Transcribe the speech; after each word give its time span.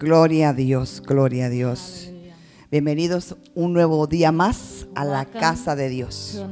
Gloria 0.00 0.48
a 0.48 0.52
Dios, 0.54 1.02
gloria 1.06 1.44
a 1.44 1.48
Dios. 1.50 2.06
Hallelujah. 2.06 2.34
Bienvenidos 2.70 3.36
un 3.54 3.74
nuevo 3.74 4.06
día 4.06 4.32
más 4.32 4.86
a 4.94 5.04
la 5.04 5.24
Welcome 5.24 5.40
casa 5.40 5.76
de 5.76 5.90
Dios. 5.90 6.42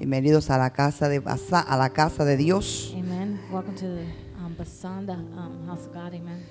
Bienvenidos 0.00 0.50
a 0.50 0.58
la 0.58 0.72
casa 0.72 1.08
de 1.08 1.22
a 1.24 1.76
la 1.76 1.90
casa 1.90 2.24
de 2.24 2.36
Dios. 2.36 2.92
Amen. 2.98 3.40
Welcome 3.48 3.76
to 3.76 3.86
the 3.86 4.06
um, 4.44 4.56
Basanda 4.58 5.14
um, 5.14 5.68
house 5.68 5.86
of 5.86 5.94
God. 5.94 6.14
Amen. 6.14 6.44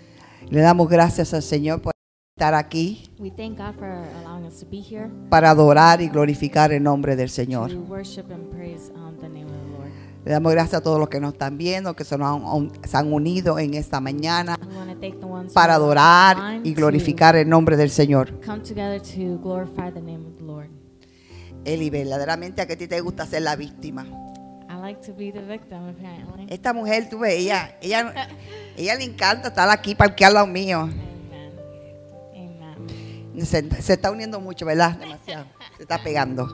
Le 0.50 0.62
damos 0.62 0.88
gracias 0.88 1.34
al 1.34 1.44
Señor 1.44 1.82
por 1.82 1.92
estar 2.38 2.54
aquí 2.54 3.12
We 3.20 3.30
thank 3.30 3.58
God 3.58 3.76
for 3.78 3.90
allowing 4.22 4.46
us 4.46 4.62
to 4.62 4.66
be 4.66 4.80
here 4.80 5.10
para 5.30 5.50
adorar 5.50 6.00
y 6.00 6.08
glorificar 6.08 6.72
el 6.72 6.82
nombre 6.84 7.18
del 7.18 7.30
Señor. 7.30 7.70
to 7.70 7.82
worship 7.82 8.32
and 8.32 8.50
praise 8.50 8.94
um, 8.96 9.18
the 9.20 9.28
name 9.28 9.48
of 9.48 9.52
the 9.52 9.72
Lord. 9.72 9.73
Le 10.26 10.32
damos 10.32 10.54
gracias 10.54 10.76
a 10.76 10.82
todos 10.82 11.00
los 11.00 11.10
que 11.10 11.20
nos 11.20 11.34
están 11.34 11.58
viendo, 11.58 11.96
que 11.96 12.06
se, 12.06 12.18
nos 12.18 12.42
han, 12.42 12.72
se 12.88 12.96
han 12.96 13.12
unido 13.12 13.60
en 13.60 13.74
esta 13.74 14.00
mañana 14.00 14.58
para 15.54 15.76
adorar 15.76 16.62
y 16.64 16.74
glorificar 16.74 17.36
el 17.36 17.50
nombre 17.50 17.76
del 17.76 17.90
Señor. 17.90 18.34
Eli, 21.66 21.90
verdaderamente 21.90 22.62
a 22.62 22.66
que 22.66 22.74
a 22.74 22.78
ti 22.78 22.88
te 22.88 23.00
gusta 23.02 23.26
ser 23.26 23.42
la 23.42 23.56
víctima. 23.56 24.06
I 24.70 24.76
like 24.82 25.02
to 25.06 25.14
be 25.14 25.32
the 25.32 25.42
victim, 25.42 25.90
apparently. 25.90 26.46
Esta 26.50 26.74
mujer, 26.74 27.08
tú 27.10 27.20
ves, 27.20 27.36
ella, 27.36 27.78
ella, 27.82 28.28
ella 28.78 28.96
le 28.96 29.04
encanta 29.06 29.50
estar 29.50 29.70
aquí 29.70 29.96
parquear 29.96 30.30
al 30.30 30.34
lado 30.34 30.48
mío. 30.48 30.82
Amen. 30.82 31.52
Amen. 32.36 33.46
Se, 33.46 33.82
se 33.82 33.94
está 33.94 34.12
uniendo 34.12 34.42
mucho, 34.42 34.66
¿verdad? 34.66 34.98
Demasiado. 34.98 35.46
Se 35.78 35.84
está 35.84 36.04
pegando. 36.04 36.48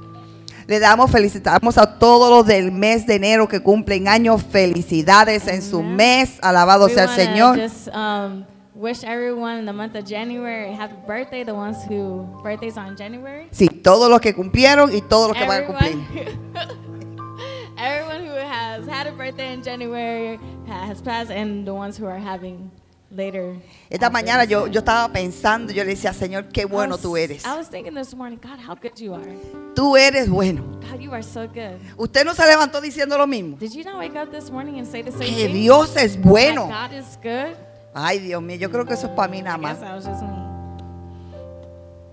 Le 0.69 0.79
damos, 0.79 1.09
felicitamos 1.09 1.79
a 1.79 1.97
todos 1.97 2.29
los 2.29 2.45
del 2.45 2.71
mes 2.71 3.07
de 3.07 3.15
enero 3.15 3.47
que 3.47 3.59
cumplen 3.59 4.07
años. 4.07 4.43
Felicidades 4.43 5.47
en 5.47 5.63
su 5.63 5.79
Amen. 5.79 5.95
mes. 5.95 6.37
Alabado 6.43 6.85
We 6.85 6.93
sea 6.93 7.05
el 7.05 7.09
Señor. 7.09 7.59
Just 7.59 7.87
um, 7.87 8.45
wish 8.75 9.03
everyone 9.03 9.57
in 9.57 9.65
the 9.65 9.73
month 9.73 9.95
of 9.95 10.05
January 10.05 10.71
happy 10.71 10.93
birthday. 11.07 11.43
The 11.43 11.55
ones 11.55 11.77
who 11.89 12.27
birthdays 12.43 12.77
on 12.77 12.95
January. 12.95 13.47
Sí, 13.49 13.67
todos 13.67 14.11
los 14.11 14.21
que 14.21 14.35
cumplieron 14.35 14.93
y 14.93 15.01
todos 15.01 15.29
los 15.29 15.37
que 15.37 15.47
van 15.47 15.63
a 15.63 15.65
cumplir. 15.65 15.97
Everyone, 16.13 17.73
everyone 17.79 18.25
who 18.27 18.35
has 18.35 18.85
had 18.87 19.07
a 19.07 19.11
birthday 19.11 19.55
in 19.55 19.63
January 19.63 20.39
has 20.67 21.01
passed, 21.01 21.31
and 21.31 21.65
the 21.65 21.73
ones 21.73 21.97
who 21.97 22.05
are 22.05 22.19
having 22.19 22.69
later. 23.11 23.55
Esta 23.89 24.09
mañana 24.09 24.43
yo, 24.45 24.67
yo 24.67 24.79
estaba 24.79 25.11
pensando, 25.11 25.71
yo 25.73 25.83
le 25.83 25.91
decía, 25.91 26.13
Señor, 26.13 26.49
qué 26.49 26.61
I 26.61 26.65
bueno 26.65 26.95
was- 26.95 27.01
tú 27.01 27.17
eres. 27.17 27.43
I 27.45 27.55
was 27.57 27.69
thinking 27.69 27.93
this 27.95 28.13
morning, 28.15 28.37
God, 28.41 28.59
how 28.67 28.75
good 28.75 28.95
you 28.97 29.13
are. 29.15 29.35
Tú 29.75 29.95
eres 29.97 30.29
bueno. 30.29 30.63
God, 30.91 30.99
you 30.99 31.11
are 31.13 31.23
so 31.23 31.47
good. 31.47 31.79
Usted 31.97 32.23
no 32.25 32.33
se 32.33 32.45
levantó 32.45 32.81
diciendo 32.81 33.17
lo 33.17 33.25
mismo. 33.27 33.57
Did 33.57 33.71
you 33.73 33.83
not 33.83 33.97
wake 33.97 34.15
up 34.15 34.31
this 34.31 34.51
morning 34.51 34.77
and 34.79 34.87
say 34.87 35.01
the 35.03 35.11
same 35.11 35.25
Que 35.25 35.47
thing? 35.47 35.53
Dios 35.53 35.95
es 35.97 36.13
That 36.15 36.25
bueno. 36.25 36.67
God 36.67 36.91
is 36.93 37.17
good. 37.21 37.55
Ay, 37.93 38.19
Dios 38.19 38.41
mío, 38.43 38.57
yo 38.57 38.69
creo 38.69 38.85
que 38.85 38.93
eso 38.93 39.07
es 39.07 39.13
para 39.13 39.27
mí 39.31 39.41
nada 39.41 39.57
más. 39.57 39.79
that. 39.79 40.01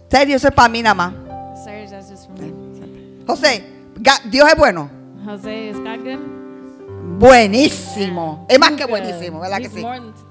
Serio, 0.08 0.36
eso 0.36 0.48
es 0.48 0.54
para 0.54 0.68
mí 0.68 0.82
nada 0.82 0.94
más. 0.94 1.12
Sorry, 1.64 1.86
that's 1.88 2.08
just 2.10 2.26
for 2.26 2.38
me. 2.40 2.52
José, 3.26 3.64
ga- 4.00 4.22
Dios 4.30 4.48
es 4.48 4.56
bueno. 4.56 4.88
Jose, 5.24 5.70
is 5.70 5.76
God 5.78 5.98
good? 6.04 6.18
Buenísimo. 7.18 8.46
Es 8.48 8.58
más 8.58 8.70
que 8.72 8.84
good. 8.84 8.90
buenísimo, 8.90 9.40
¿verdad 9.40 9.58
que 9.58 9.64
He's 9.64 9.72
sí? 9.74 9.82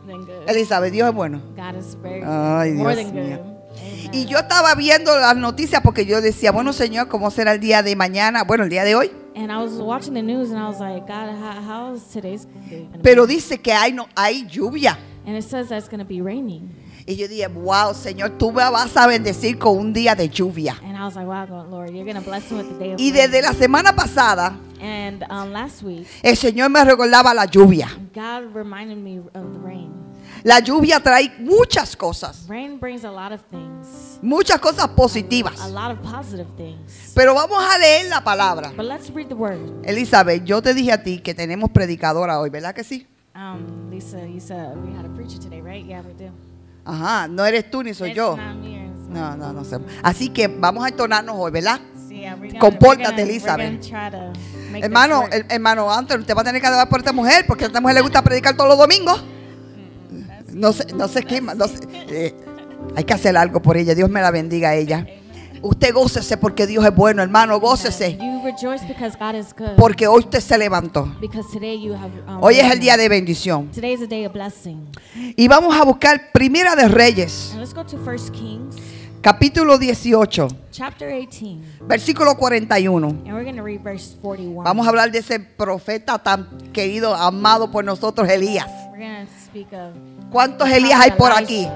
Than, 0.05 0.25
good. 0.25 0.49
Elizabeth, 0.49 0.91
Dios 0.91 1.09
es 1.09 1.15
bueno. 1.15 1.41
God 1.55 1.75
is 1.77 1.95
very 2.01 2.19
good. 2.19 2.29
Ay, 2.29 2.73
more 2.73 2.95
Dios 2.95 3.11
than 3.11 3.27
mío. 3.27 3.39
Y 4.13 4.25
yo 4.25 4.37
estaba 4.37 4.73
viendo 4.75 5.17
las 5.19 5.35
noticias 5.35 5.81
porque 5.81 6.05
yo 6.05 6.21
decía, 6.21 6.51
bueno, 6.51 6.71
Señor, 6.71 7.07
¿cómo 7.09 7.29
será 7.31 7.51
el 7.53 7.59
día 7.59 7.83
de 7.83 7.95
mañana? 7.95 8.43
Bueno, 8.43 8.63
el 8.63 8.69
día 8.69 8.83
de 8.83 8.95
hoy. 8.95 9.11
and 9.35 9.51
I 9.51 9.61
was 9.61 9.73
watching 9.73 10.13
the 10.13 10.21
news 10.21 10.49
and 10.49 10.59
I 10.59 10.67
was 10.67 10.79
like, 10.79 11.05
God, 11.05 11.35
how, 11.35 11.61
how 11.61 11.93
is 11.93 12.03
today's 12.05 12.45
day 12.69 12.87
gonna 12.89 13.03
Pero 13.03 13.27
dice 13.27 13.61
que 13.61 13.73
hay, 13.73 13.91
no, 13.91 14.07
hay 14.15 14.45
lluvia. 14.45 14.97
And 15.25 15.35
it 15.35 15.43
says 15.43 15.69
that 15.69 15.77
it's 15.77 15.89
going 15.89 15.99
to 15.99 16.05
be 16.05 16.21
raining. 16.21 16.69
Y 17.07 17.15
yo 17.15 17.27
dije, 17.27 17.47
wow, 17.47 17.93
Señor, 17.93 18.31
tú 18.37 18.51
me 18.51 18.67
vas 18.69 18.97
a 18.97 19.05
bendecir 19.05 19.59
con 19.59 19.77
un 19.77 19.93
día 19.93 20.15
de 20.15 20.27
lluvia. 20.27 20.75
Y 22.97 23.11
desde 23.11 23.41
la 23.43 23.53
semana 23.53 23.95
pasada, 23.95 24.57
And 24.81 25.23
um, 25.29 25.51
last 25.51 25.83
week, 25.83 26.05
el 26.21 26.35
Señor 26.35 26.69
me 26.69 26.83
recordaba 26.83 27.33
la 27.33 27.45
lluvia. 27.45 27.89
God 28.13 28.53
reminded 28.53 28.97
me 28.97 29.19
of 29.19 29.53
the 29.53 29.59
rain. 29.63 29.91
La 30.43 30.59
lluvia 30.59 30.99
trae 30.99 31.33
muchas 31.39 31.95
cosas, 31.95 32.45
Rain 32.47 32.77
brings 32.79 33.03
a 33.03 33.09
lot 33.09 33.31
of 33.31 33.41
things, 33.49 34.19
muchas 34.21 34.59
cosas 34.59 34.87
positivas. 34.89 35.59
a 35.61 35.69
lot 35.69 35.91
of 35.91 35.99
positive 36.03 36.47
things. 36.57 37.13
Pero 37.15 37.33
vamos 37.33 37.63
a 37.63 37.79
leer 37.79 38.09
la 38.09 38.23
palabra. 38.23 38.71
But 38.75 38.85
let's 38.85 39.09
read 39.09 39.27
the 39.29 39.35
word. 39.35 39.57
Elizabeth, 39.85 40.43
yo 40.43 40.61
te 40.61 40.73
dije 40.73 40.91
a 40.91 41.01
ti 41.01 41.19
que 41.19 41.33
tenemos 41.33 41.71
predicadora 41.71 42.39
hoy, 42.39 42.49
¿verdad 42.51 42.75
que 42.75 42.83
sí? 42.83 43.07
Um, 43.33 43.89
Lisa, 43.89 44.25
you 44.27 44.39
said 44.39 44.77
we 44.77 44.93
had 44.95 45.05
a 45.05 45.09
preacher 45.15 45.39
today, 45.39 45.61
right? 45.61 45.83
Yeah, 45.83 46.01
we 46.01 46.13
do. 46.13 46.31
Ajá, 46.85 47.27
no 47.27 47.45
eres 47.45 47.69
tú 47.71 47.83
ni 47.83 47.93
soy 47.93 48.09
It's 48.09 48.17
yo. 48.17 48.37
No, 49.09 49.35
no, 49.35 49.53
no 49.53 49.63
sé. 49.63 49.77
Así 50.03 50.29
que 50.29 50.47
vamos 50.47 50.85
a 50.85 50.89
entonarnos 50.89 51.35
hoy, 51.37 51.51
¿verdad? 51.51 51.79
Yeah, 52.09 52.35
gonna- 52.35 52.59
Compórtate, 52.59 53.21
Elizabeth. 53.23 53.81
Hermano, 54.73 55.25
el- 55.31 55.45
hermano 55.49 55.91
Anthony, 55.91 56.19
usted 56.19 56.35
va 56.35 56.41
a 56.41 56.43
tener 56.43 56.61
que 56.61 56.67
adorar 56.67 56.89
por 56.89 56.99
esta 56.99 57.13
mujer 57.13 57.45
porque 57.47 57.63
a 57.65 57.67
esta 57.67 57.79
mujer 57.81 57.95
le 57.95 58.01
gusta 58.01 58.21
predicar 58.21 58.55
todos 58.55 58.69
los 58.69 58.77
domingos. 58.77 59.23
No 60.53 60.71
sé, 60.73 60.85
no 60.93 61.07
sé 61.07 61.23
qué 61.23 61.41
más. 61.41 61.55
no 61.57 61.67
sé, 61.67 61.79
eh, 62.09 62.35
hay 62.95 63.03
que 63.03 63.13
hacer 63.13 63.35
algo 63.35 63.61
por 63.61 63.75
ella. 63.77 63.93
Dios 63.95 64.09
me 64.09 64.21
la 64.21 64.31
bendiga 64.31 64.69
a 64.69 64.75
ella. 64.75 65.05
Usted 65.67 65.95
gócese 65.95 66.37
porque 66.37 66.67
Dios 66.67 66.85
es 66.85 66.95
bueno, 66.95 67.23
hermano. 67.23 67.59
Gócese 67.59 68.17
You 68.17 68.43
rejoice 68.43 68.85
because 68.85 69.17
God 69.19 69.33
is 69.33 69.47
good. 69.57 69.75
porque 69.75 70.05
hoy 70.05 70.19
usted 70.19 70.39
se 70.39 70.59
levantó. 70.59 71.03
Um, 71.05 72.37
Hoy 72.39 72.59
es 72.59 72.71
el 72.71 72.79
día 72.79 72.95
de 72.97 73.09
bendición. 73.09 73.71
Today 73.71 73.93
is 73.93 74.01
a 74.03 74.05
day 74.05 74.27
of 74.27 74.33
blessing. 74.33 74.87
Y 75.35 75.47
vamos 75.47 75.75
a 75.75 75.83
buscar 75.83 76.31
Primera 76.31 76.75
de 76.75 76.87
Reyes, 76.87 77.49
And 77.53 77.61
let's 77.61 77.73
go 77.73 77.83
to 77.83 77.97
1 77.97 78.31
Kings 78.31 78.75
capítulo 79.23 79.79
18, 79.79 80.49
chapter 80.69 81.09
18. 81.09 81.59
versículo 81.87 82.37
41. 82.37 83.07
And 83.07 83.33
we're 83.33 83.43
going 83.43 83.55
to 83.55 83.63
read 83.63 83.81
verse 83.81 84.15
41. 84.21 84.63
Vamos 84.63 84.85
a 84.85 84.89
hablar 84.89 85.11
de 85.11 85.17
ese 85.17 85.39
profeta 85.39 86.19
tan 86.19 86.47
querido, 86.73 87.15
amado 87.15 87.71
por 87.71 87.83
nosotros, 87.83 88.29
Elías. 88.29 88.69
We're 88.91 88.99
going 89.03 89.25
to 89.25 89.31
speak 89.43 89.73
of. 89.73 89.95
¿Cuántos 90.31 90.69
Elías 90.69 90.99
hay 90.99 91.11
por 91.11 91.31
aquí? 91.31 91.67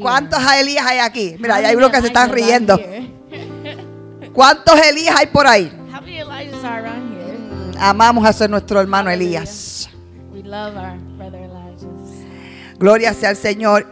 ¿Cuántos 0.00 0.40
Elías 0.52 0.86
hay 0.86 0.98
aquí? 0.98 1.36
Mira, 1.38 1.56
hay 1.56 1.76
unos 1.76 1.90
que 1.90 2.00
se 2.00 2.06
están 2.08 2.30
riendo. 2.30 2.78
¿Cuántos 4.32 4.80
Elías 4.80 5.14
hay 5.18 5.26
por 5.26 5.46
ahí? 5.46 5.70
How 5.92 6.00
many 6.00 6.18
Elijahs 6.18 6.64
are 6.64 6.82
around 6.82 7.12
here? 7.12 7.38
Amamos 7.78 8.24
a 8.24 8.32
ser 8.32 8.50
nuestro 8.50 8.80
hermano. 8.80 9.10
Elías. 9.10 9.88
We 10.32 10.42
love 10.42 10.76
our 10.76 10.98
brother 11.16 11.40
Elijah. 11.40 11.88
Gloria 12.78 13.14
sea 13.14 13.30
al 13.30 13.36
Señor. 13.36 13.86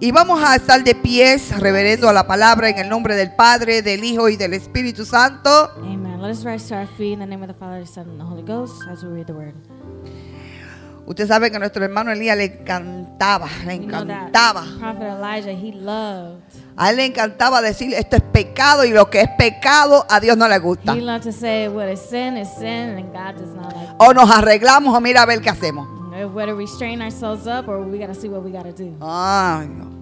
Y 0.00 0.10
vamos 0.10 0.42
a 0.42 0.56
estar 0.56 0.82
de 0.82 0.94
pies, 0.94 1.56
reverendo 1.60 2.08
a 2.08 2.12
la 2.12 2.26
palabra 2.26 2.68
en 2.68 2.78
el 2.78 2.88
nombre 2.88 3.14
del 3.14 3.34
Padre, 3.34 3.80
del 3.80 4.02
Hijo 4.02 4.28
y 4.28 4.36
del 4.36 4.54
Espíritu 4.54 5.04
Santo. 5.04 5.70
Amen. 5.78 6.20
Let 6.20 6.30
us 6.30 6.44
rise 6.44 6.68
to 6.68 6.74
our 6.74 6.86
feet 6.96 7.12
in 7.12 7.20
the 7.20 7.26
name 7.26 7.42
of 7.42 7.48
the 7.48 7.54
Father, 7.54 7.80
the 7.80 7.86
Son, 7.86 8.08
and 8.08 8.18
the 8.18 8.24
Holy 8.24 8.42
Ghost 8.42 8.82
as 8.90 9.04
we 9.04 9.10
read 9.10 9.26
the 9.26 9.34
word. 9.34 9.54
Usted 11.06 11.28
sabe 11.28 11.50
que 11.50 11.58
nuestro 11.58 11.84
hermano 11.84 12.10
Elías 12.10 12.36
le 12.36 12.44
encantaba, 12.44 13.48
le 13.66 13.74
encantaba. 13.74 14.64
A 16.76 16.90
él 16.90 16.96
le 16.96 17.04
encantaba 17.06 17.60
decir 17.60 17.92
esto 17.92 18.16
es 18.16 18.22
pecado 18.22 18.84
y 18.84 18.90
lo 18.90 19.10
que 19.10 19.20
es 19.20 19.28
pecado 19.36 20.06
a 20.08 20.18
Dios 20.18 20.36
no 20.36 20.48
le 20.48 20.58
gusta. 20.58 20.94
O 23.98 24.14
nos 24.14 24.30
arreglamos 24.30 24.96
o 24.96 25.00
mira 25.00 25.22
a 25.22 25.26
ver 25.26 25.40
qué 25.40 25.50
hacemos. 25.50 25.86
Ay, 29.00 29.68
no. 29.68 29.92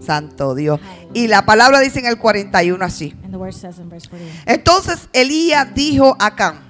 Santo 0.00 0.54
Dios. 0.54 0.80
Y 1.14 1.28
la 1.28 1.44
palabra 1.44 1.80
dice 1.80 2.00
en 2.00 2.06
el 2.06 2.18
41 2.18 2.84
así. 2.84 3.14
And 3.24 3.32
the 3.32 3.38
word 3.38 3.52
says 3.54 3.78
in 3.78 3.88
verse 3.88 4.08
41. 4.08 4.42
Entonces 4.46 5.08
Elías 5.12 5.74
dijo 5.74 6.16
a 6.18 6.26
Acán, 6.26 6.60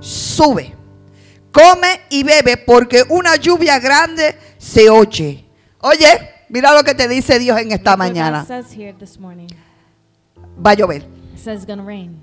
sube, 0.00 0.75
come 1.56 2.00
y 2.10 2.22
bebe 2.22 2.58
porque 2.58 3.02
una 3.08 3.36
lluvia 3.36 3.78
grande 3.78 4.36
se 4.58 4.90
oye. 4.90 5.42
Oye, 5.80 6.30
mira 6.50 6.74
lo 6.74 6.84
que 6.84 6.94
te 6.94 7.08
dice 7.08 7.38
Dios 7.38 7.58
en 7.58 7.72
esta 7.72 7.92
Look 7.92 7.98
mañana. 8.00 8.46
Va 10.64 10.70
a 10.70 10.74
llover. 10.74 11.06
Says 11.34 11.64
gonna 11.66 11.82
rain. 11.84 12.18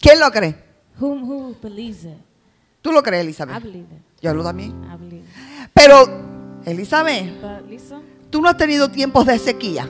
¿Quién 0.00 0.18
lo 0.18 0.30
cree? 0.32 0.54
Who 1.00 1.20
who 1.22 1.54
believes 1.62 2.04
it? 2.04 2.18
¿Tú 2.82 2.90
lo 2.92 3.02
crees, 3.02 3.22
I 3.22 3.26
Elizabeth? 3.28 3.62
believe 3.62 3.86
it. 3.92 4.02
Yo 4.22 4.34
lo 4.34 4.42
también. 4.42 4.70
I 4.84 4.96
believe 4.96 5.22
it. 5.24 5.70
Pero, 5.72 6.06
Elizabeth, 6.64 7.40
But 7.40 7.68
Lisa, 7.68 8.00
tú 8.30 8.40
no 8.40 8.48
has 8.48 8.56
tenido 8.56 8.88
tiempos 8.90 9.24
de 9.26 9.38
sequía. 9.38 9.82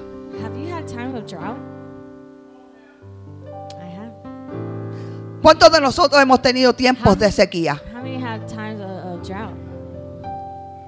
have 0.43 0.55
you 0.59 0.71
had 0.71 0.87
times 0.87 1.15
of 1.15 1.27
drought? 1.27 1.57
I 3.81 3.97
have. 3.97 4.13
¿Cuántos 5.43 5.71
de 5.73 5.81
nosotros 5.81 6.21
hemos 6.21 6.43
tenido 6.43 6.75
tiempos 6.75 7.19
de 7.19 7.31
sequía? 7.33 7.81
How 7.95 8.03
many 8.03 8.23
had? 8.23 8.47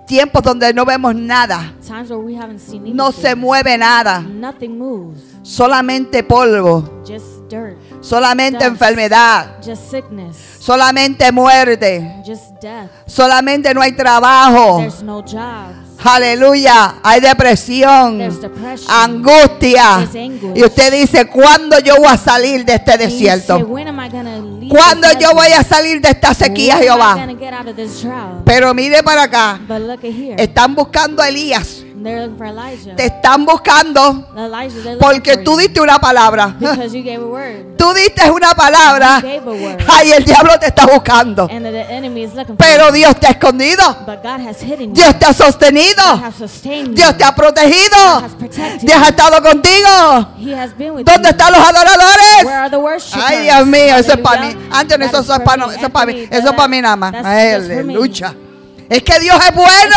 Tiempos 0.07 0.43
donde 0.43 0.75
no 0.75 0.85
vemos 0.85 1.15
nada, 1.15 1.73
no 2.93 3.13
se 3.13 3.35
mueve 3.37 3.79
nada, 3.79 4.21
Nothing 4.21 4.77
moves. 4.77 5.21
solamente 5.43 6.25
polvo, 6.25 7.03
Just 7.07 7.49
dirt. 7.49 7.77
solamente 8.01 8.65
enfermedad, 8.65 9.63
Just 9.65 9.89
sickness. 9.89 10.37
solamente 10.59 11.31
muerte, 11.31 12.23
Just 12.27 12.61
death. 12.61 12.91
solamente 13.07 13.73
no 13.73 13.81
hay 13.83 13.93
trabajo. 13.93 14.83
Aleluya. 16.03 16.95
Hay 17.03 17.21
depresión, 17.21 18.21
angustia. 18.89 20.09
Y 20.55 20.63
usted 20.65 20.93
dice, 20.93 21.27
¿cuándo 21.27 21.79
yo 21.81 21.97
voy 21.97 22.07
a 22.09 22.17
salir 22.17 22.65
de 22.65 22.75
este 22.75 22.97
desierto? 22.97 23.59
¿Cuándo 24.69 25.09
yo 25.19 25.33
voy 25.35 25.49
a 25.57 25.63
salir 25.63 26.01
de 26.01 26.11
esta 26.11 26.33
sequía, 26.35 26.79
Jehová? 26.79 27.27
Pero 28.45 28.73
mire 28.75 29.03
para 29.03 29.25
acá. 29.25 29.61
Están 30.39 30.75
buscando 30.75 31.23
a 31.23 31.29
Elías. 31.29 31.85
Te 32.97 33.07
están 33.07 33.45
buscando 33.45 34.29
porque 34.99 35.39
tú 35.39 35.57
diste 35.57 35.81
una 35.81 35.99
palabra. 35.99 36.57
Tú 37.77 37.95
diste 37.95 38.31
una 38.31 38.55
palabra. 38.55 39.23
Ay, 39.89 40.13
el 40.13 40.25
diablo 40.25 40.59
te 40.59 40.67
está 40.67 40.87
buscando. 40.87 41.49
Pero. 42.59 42.91
Dios 42.93 43.19
te 43.21 43.27
ha 43.27 43.31
escondido. 43.31 43.83
Dios 44.93 45.19
te 45.19 45.27
ha 45.27 45.33
sostenido. 45.33 46.03
Dios 46.91 47.17
te 47.17 47.25
ha 47.25 47.35
protegido. 47.35 48.23
Dios 48.81 48.99
ha 49.03 49.09
estado 49.09 49.43
contigo. 49.43 50.29
¿Dónde 51.05 51.29
están 51.31 51.53
los 51.53 51.61
adoradores? 51.61 52.45
Ay, 53.25 53.43
Dios 53.45 53.67
mío, 53.67 53.97
eso 53.97 54.13
es 54.13 54.19
para 54.19 54.43
mí. 54.43 54.57
Antes 54.71 54.99
eso, 55.01 55.35
es 55.35 55.41
para 55.41 55.67
mí. 56.07 56.29
Eso 56.31 56.49
es 56.49 56.55
para 56.55 56.69
mí 56.69 56.81
nada 56.81 56.97
más. 56.97 57.15
Aleluya. 57.15 58.35
Es 58.91 59.03
que 59.05 59.21
Dios 59.21 59.39
es 59.49 59.55
bueno. 59.55 59.97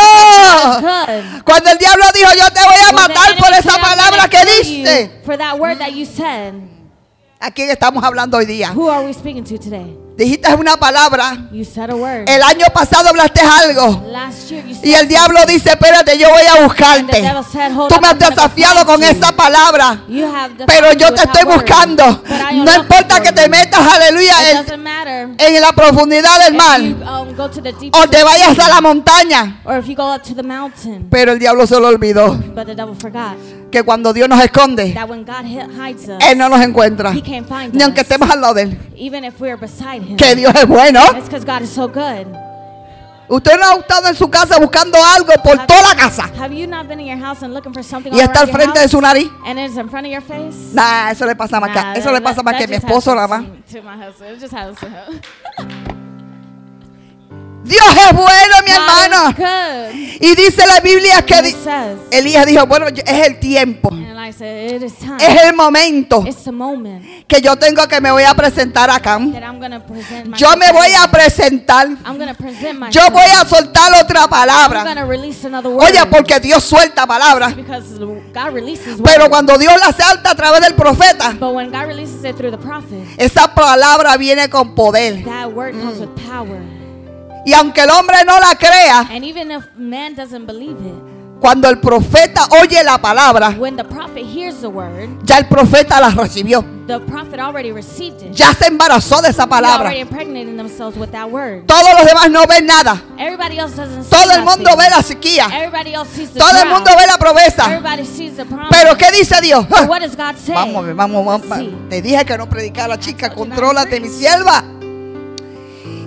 Cuando 1.44 1.70
el 1.70 1.78
diablo 1.78 2.04
dijo, 2.14 2.30
yo 2.38 2.50
te 2.52 2.60
voy 2.62 2.80
a 2.88 2.92
matar 2.92 3.36
por 3.36 3.52
esa 3.52 3.72
"I'm 3.72 3.80
gonna 3.80 3.96
palabra 3.96 4.28
que 4.28 4.38
diste. 4.46 5.20
For 5.26 5.36
that 5.36 5.58
word 5.58 5.78
that 5.78 5.90
you 5.90 6.06
said. 6.06 6.54
¿A 7.40 7.50
quién 7.50 7.70
estamos 7.70 8.02
hablando 8.04 8.36
hoy 8.38 8.46
día? 8.46 8.72
Dijiste 10.16 10.54
una 10.54 10.76
palabra. 10.76 11.48
You 11.50 11.64
said 11.64 11.90
a 11.90 11.94
word. 11.96 12.28
El 12.28 12.40
año 12.42 12.66
pasado 12.72 13.08
hablaste 13.08 13.40
algo. 13.40 14.00
Last 14.12 14.48
year 14.48 14.64
you 14.64 14.72
said 14.74 14.84
Y 14.84 14.94
el 14.94 15.08
diablo 15.08 15.40
dice, 15.48 15.70
espérate, 15.70 16.16
yo 16.16 16.28
voy 16.30 16.42
a 16.46 16.62
buscarte. 16.62 17.20
devil 17.20 17.42
said, 17.50 17.76
"Hold 17.76 17.92
Tú 17.92 18.00
me 18.00 18.08
has 18.08 18.18
desafiado 18.20 18.86
con 18.86 19.00
find 19.00 19.12
you." 19.12 19.18
esa 19.18 19.32
palabra. 19.34 20.04
Pero 20.66 20.92
yo 20.92 21.12
te 21.12 21.22
estoy 21.22 21.44
buscando. 21.44 22.22
No 22.52 22.74
importa 22.74 23.20
que 23.20 23.32
te 23.32 23.48
metas, 23.48 23.80
aleluya, 23.84 24.34
en, 24.52 25.36
en 25.40 25.60
la 25.60 25.72
profundidad 25.72 26.38
del 26.44 26.54
mar. 26.54 26.80
um, 26.80 27.34
O 27.92 28.08
te 28.08 28.22
vayas 28.22 28.56
a 28.58 28.68
la 28.68 28.80
montaña. 28.80 29.62
Pero 31.10 31.32
el 31.32 31.38
diablo 31.40 31.66
se 31.66 31.80
lo 31.80 31.88
olvidó. 31.88 32.38
Que 33.74 33.82
cuando 33.82 34.12
Dios 34.12 34.28
nos 34.28 34.40
esconde, 34.40 34.96
us, 34.96 36.08
Él 36.30 36.38
no 36.38 36.48
nos 36.48 36.60
encuentra. 36.60 37.12
Ni 37.72 37.82
aunque 37.82 38.02
estemos 38.02 38.30
al 38.30 38.40
lado 38.40 38.54
de 38.54 38.62
Él. 38.62 38.78
Even 38.96 39.24
if 39.24 39.40
we're 39.40 39.56
beside 39.56 39.96
Him. 39.96 40.16
Que 40.16 40.36
Dios 40.36 40.54
es 40.54 40.64
bueno. 40.64 41.00
So. 41.66 41.90
Usted 43.26 43.52
no 43.58 43.64
ha 43.64 43.74
estado 43.80 44.06
en 44.06 44.14
su 44.14 44.30
casa 44.30 44.60
buscando 44.60 44.96
algo 45.16 45.32
por 45.42 45.58
Have- 45.58 45.66
toda 45.66 45.82
la 45.82 45.96
casa. 45.96 46.30
Have 46.38 46.56
you 46.56 46.68
not 46.68 46.86
been 46.86 47.00
in 47.00 47.06
your 47.08 47.18
house 47.18 47.42
and 47.42 47.52
looking 47.52 47.74
for 47.74 47.82
something 47.82 48.12
Y 48.14 48.20
está 48.20 48.42
al 48.42 48.48
frente 48.48 48.78
de 48.78 48.86
su 48.86 49.00
nariz. 49.00 49.28
And 49.44 49.58
it's 49.58 49.76
in 49.76 49.90
front 49.90 50.06
of 50.06 50.12
your 50.12 50.22
face? 50.22 50.72
Nah, 50.72 51.10
eso 51.10 51.26
le 51.26 51.34
pasa 51.34 51.58
más 51.58 51.70
que, 51.70 51.80
Nah, 51.80 51.94
eso 51.94 52.12
le 52.12 52.20
that- 52.20 52.22
pasa 52.22 52.42
más 52.44 52.52
that 52.54 52.60
que 52.60 52.68
mi 52.68 52.76
esposo 52.76 53.12
nada 53.12 53.26
más. 53.26 53.44
Dios 57.64 57.82
es 57.96 58.12
bueno, 58.12 58.54
mi 58.64 58.70
hermano. 58.72 59.34
Y 60.20 60.34
dice 60.36 60.66
la 60.66 60.80
Biblia 60.80 61.22
que 61.24 61.42
di- 61.42 61.56
Elías 62.10 62.46
dijo, 62.46 62.66
bueno, 62.66 62.86
es 62.88 63.26
el 63.26 63.38
tiempo, 63.40 63.90
said, 64.32 64.82
es 65.20 65.42
el 65.42 65.54
momento 65.54 66.22
que 67.26 67.40
yo 67.40 67.56
tengo 67.56 67.86
que 67.88 68.00
me 68.00 68.10
voy 68.12 68.22
a 68.22 68.34
presentar 68.34 68.90
acá. 68.90 69.18
present 69.18 70.36
Yo 70.36 70.56
me 70.56 70.72
voy 70.72 70.92
a 70.94 71.08
presentar. 71.10 71.88
Yo 72.90 73.10
voy 73.10 73.30
a 73.40 73.44
soltar 73.46 73.92
otra 74.00 74.28
palabra. 74.28 74.84
Oye, 75.78 76.06
porque 76.10 76.40
Dios 76.40 76.62
suelta 76.64 77.06
palabras. 77.06 77.54
Pero 79.04 79.30
cuando 79.30 79.56
Dios 79.58 79.74
la 79.80 79.92
salta 79.92 80.30
a 80.30 80.34
través 80.34 80.60
del 80.60 80.74
profeta, 80.74 81.34
prophet, 82.60 83.04
esa 83.16 83.54
palabra 83.54 84.16
viene 84.16 84.48
con 84.50 84.74
poder. 84.74 85.24
that 85.24 85.48
word 85.52 85.72
comes 85.72 85.98
Mm. 85.98 86.00
with 86.00 86.10
power. 86.28 86.83
Y 87.46 87.52
aunque 87.52 87.82
el 87.82 87.90
hombre 87.90 88.24
no 88.24 88.38
la 88.40 88.54
crea, 88.56 89.00
And 89.10 89.24
even 89.24 89.50
if 89.50 89.64
man 89.76 90.14
doesn't 90.14 90.46
believe 90.46 90.78
it, 90.80 90.94
cuando 91.40 91.68
el 91.68 91.78
profeta 91.78 92.48
oye 92.62 92.82
la 92.82 92.98
palabra, 92.98 93.50
when 93.58 93.76
the 93.76 93.84
prophet 93.84 94.24
hears 94.24 94.60
the 94.60 94.68
word, 94.68 95.08
ya 95.24 95.38
el 95.38 95.46
profeta 95.46 96.00
la 96.00 96.10
recibió. 96.10 96.64
the 96.86 97.00
prophet 97.00 97.38
already 97.40 97.72
received 97.72 98.22
it. 98.22 98.32
Ya 98.32 98.54
se 98.54 98.66
embarazó 98.66 99.20
de 99.20 99.28
esa 99.28 99.46
palabra. 99.46 99.90
already 99.90 100.04
themselves 100.56 100.96
with 100.96 101.10
that 101.10 101.30
word. 101.30 101.66
Todos 101.66 101.92
los 101.94 102.06
demás 102.06 102.30
no 102.30 102.46
ven 102.46 102.66
nada. 102.66 103.02
Everybody 103.18 103.58
else 103.58 103.76
doesn't 103.76 104.04
see 104.04 104.10
Todo 104.10 104.32
el 104.32 104.42
mundo 104.44 104.70
nothing. 104.70 104.78
ve 104.78 104.90
la 104.90 105.02
sequía. 105.02 105.46
Everybody 105.52 105.94
else 105.94 106.10
sees 106.14 106.32
the 106.32 106.38
Todo 106.38 106.50
el 106.50 106.56
drought. 106.56 106.74
mundo 106.74 106.90
ve 106.98 107.06
la 107.06 107.18
promesa. 107.18 107.64
Everybody 107.66 108.04
sees 108.04 108.36
the 108.36 108.44
promise. 108.44 108.68
Pero 108.70 108.96
¿qué 108.96 109.10
dice 109.12 109.40
Dios? 109.40 109.66
But 109.68 109.88
what 109.88 110.00
does 110.00 110.16
God 110.16 110.36
say? 110.36 110.54
Vamos, 110.54 110.76
a 110.76 110.80
ver, 110.86 110.94
vamos, 110.94 111.24
vamos. 111.24 111.58
Te 111.88 112.02
dije 112.02 112.24
que 112.24 112.38
no 112.38 112.48
predicara, 112.48 112.98
chica. 112.98 113.30
Contrólate, 113.30 114.00
mi 114.00 114.08
sierva. 114.08 114.64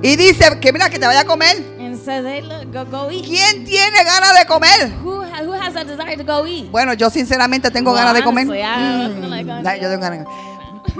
Y 0.07 0.15
dice 0.15 0.57
que 0.61 0.71
mira 0.71 0.89
que 0.89 0.97
te 0.99 1.05
vaya 1.05 1.21
a 1.21 1.25
comer. 1.25 1.57
And 1.79 1.97
says, 1.97 2.23
hey, 2.25 2.41
look, 2.41 2.71
go, 2.71 2.85
go 2.85 3.11
eat. 3.11 3.25
¿Quién 3.25 3.65
tiene 3.65 4.03
ganas 4.05 4.39
de 4.39 4.45
comer? 4.45 4.89
Who, 5.03 5.21
ha- 5.21 5.43
who 5.43 5.51
has 5.53 5.75
a 5.75 5.83
desire 5.83 6.15
to 6.15 6.23
go 6.23 6.45
eat? 6.47 6.71
Bueno, 6.71 6.93
yo 6.93 7.09
sinceramente 7.09 7.69
tengo 7.71 7.91
Well, 7.91 7.99
ganas 7.99 8.13
de 8.13 8.23
comer. 8.23 8.47
honestly, 8.47 9.19
feel 9.21 9.29
like 9.29 9.45
Nah, 9.63 9.75
yo 9.75 9.89
tengo 9.89 10.01
ganas. 10.01 10.25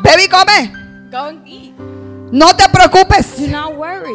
Baby, 0.04 0.28
come. 0.28 0.72
Go 1.10 1.28
and 1.30 1.48
eat. 1.48 1.74
No 2.32 2.54
te 2.56 2.68
preocupes, 2.68 3.38
Do 3.40 3.48
not 3.48 3.76
worry, 3.78 4.12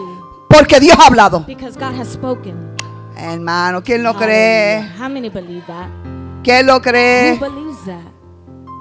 porque 0.50 0.78
Dios 0.78 0.98
ha 0.98 1.06
hablado. 1.06 1.40
because 1.46 1.78
God 1.78 1.94
has 1.98 2.08
spoken. 2.12 2.54
Hermano, 3.16 3.82
¿quién 3.82 4.02
lo 4.02 4.14
cree? 4.14 4.86
How 5.00 5.08
many 5.08 5.30
believe 5.30 5.64
that? 5.66 5.88
¿Quién 6.44 6.66
lo 6.66 6.80
cree? 6.82 7.32
Who 7.38 7.40
believes 7.50 7.82
that? 7.86 8.02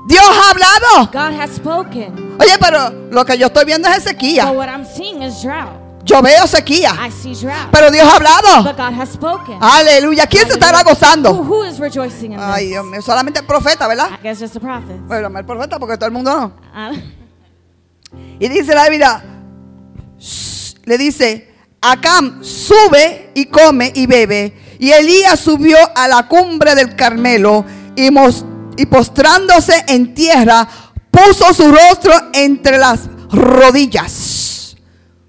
Dios 0.10 0.26
ha 0.26 0.50
hablado. 0.52 1.10
God 1.14 1.40
has 1.40 1.52
spoken. 1.56 2.36
Oye, 2.40 2.58
pero 2.60 2.90
lo 3.12 3.24
que 3.24 3.38
yo 3.38 3.48
estoy 3.48 3.64
viendo 3.64 3.88
es 3.88 4.04
But 4.04 4.08
sequía. 4.14 4.52
what 4.52 4.68
I'm 4.68 4.84
seeing 4.86 5.22
is 5.22 5.42
drought. 5.42 5.80
Yo 6.04 6.22
veo 6.22 6.48
sequía. 6.48 6.96
I 7.08 7.12
see 7.12 7.34
drought. 7.36 7.70
Pero 7.72 7.92
Dios 7.92 8.08
ha 8.08 8.16
hablado. 8.16 8.64
But 8.64 8.76
God 8.78 8.94
has 9.00 9.10
spoken. 9.14 9.58
Aleluya. 9.62 10.26
¿Quién 10.28 10.48
se 10.48 10.54
estará 10.54 10.84
gozando? 10.84 11.32
who 11.34 11.64
is 11.66 11.78
rejoicing 11.80 12.34
in 12.34 12.40
Ay? 12.40 12.68
Dios 12.70 12.86
mío. 12.86 13.02
Solamente 13.02 13.40
el 13.42 13.46
profeta, 13.46 13.88
¿verdad? 13.88 14.10
I 14.20 14.24
guess 14.24 14.40
just 14.40 14.54
the 14.54 14.60
prophets. 14.60 15.00
Bueno, 15.08 15.38
el 15.38 15.46
profeta 15.46 15.78
porque 15.80 15.98
todo 15.98 16.08
el 16.08 16.12
mundo 16.14 16.34
no. 16.36 16.54
I- 16.92 17.04
Y 18.40 18.50
dice 18.50 18.74
la 18.76 18.90
Biblia, 18.90 19.24
"Shh", 20.20 20.76
le 20.86 20.98
dice, 20.98 21.48
Acam 21.82 22.44
sube 22.44 23.32
y 23.36 23.46
come 23.46 23.92
y 23.96 24.06
bebe. 24.06 24.76
Y 24.80 24.92
Elías 24.92 25.40
subió 25.40 25.78
a 25.96 26.08
la 26.08 26.28
cumbre 26.28 26.76
del 26.76 26.96
Carmelo 26.96 27.64
y, 27.96 28.10
mos- 28.12 28.46
y 28.78 28.86
postrándose 28.88 29.84
en 29.88 30.14
tierra, 30.14 30.68
puso 31.10 31.54
su 31.54 31.72
rostro 31.72 32.14
entre 32.34 32.78
las 32.78 33.02
rodillas. 33.32 34.12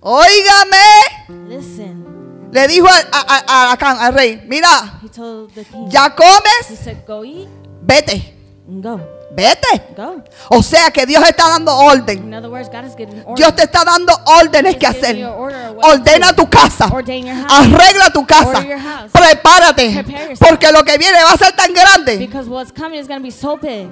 Óigame, 0.02 1.46
Listen, 1.48 2.48
le 2.52 2.66
dijo 2.66 2.88
a, 2.88 2.96
a- 3.12 3.44
a- 3.46 3.72
Acán, 3.72 3.96
al 4.00 4.12
rey, 4.14 4.42
mira, 4.48 4.98
he 5.02 5.08
told 5.08 5.52
the 5.54 5.64
king. 5.64 5.88
ya 5.90 6.06
He 6.06 6.10
comes, 6.16 6.78
said, 6.82 7.04
go 7.06 7.24
eat 7.24 7.48
vete, 7.82 8.34
go. 8.66 9.00
vete. 9.30 9.80
Go. 9.96 10.22
O 10.50 10.60
sea 10.62 10.90
que 10.90 11.06
Dios 11.06 11.22
está 11.24 11.48
dando 11.50 11.72
orden. 11.74 12.18
In 12.18 12.34
other 12.34 12.50
words, 12.50 12.68
God 12.68 12.84
is 12.84 12.96
giving 12.96 13.20
order. 13.24 13.34
Dios 13.36 13.54
te 13.54 13.62
está 13.62 13.84
dando 13.84 14.12
órdenes 14.26 14.72
He's 14.74 14.80
que 14.80 14.86
hacer. 14.88 15.16
you 15.16 15.28
order 15.28 15.72
Ordena 15.84 16.34
tu 16.34 16.46
casa. 16.50 16.88
Ordain 16.92 17.24
your 17.26 17.36
house. 17.36 17.46
Arregla 17.50 18.10
tu 18.12 18.26
casa. 18.26 18.58
Order 18.58 18.66
your 18.68 18.78
house. 18.80 19.10
Prepárate. 19.12 20.04
Porque 20.38 20.70
lo 20.72 20.82
que 20.84 20.98
viene 20.98 21.22
va 21.22 21.32
a 21.32 21.36
ser 21.38 21.52
tan 21.52 21.72
grande 21.72 22.18
Because 22.18 22.48
what's 22.48 22.72
coming 22.72 22.98
is 23.00 23.06
going 23.06 23.20
to 23.20 23.24
be 23.24 23.30
so 23.30 23.56
big. 23.56 23.88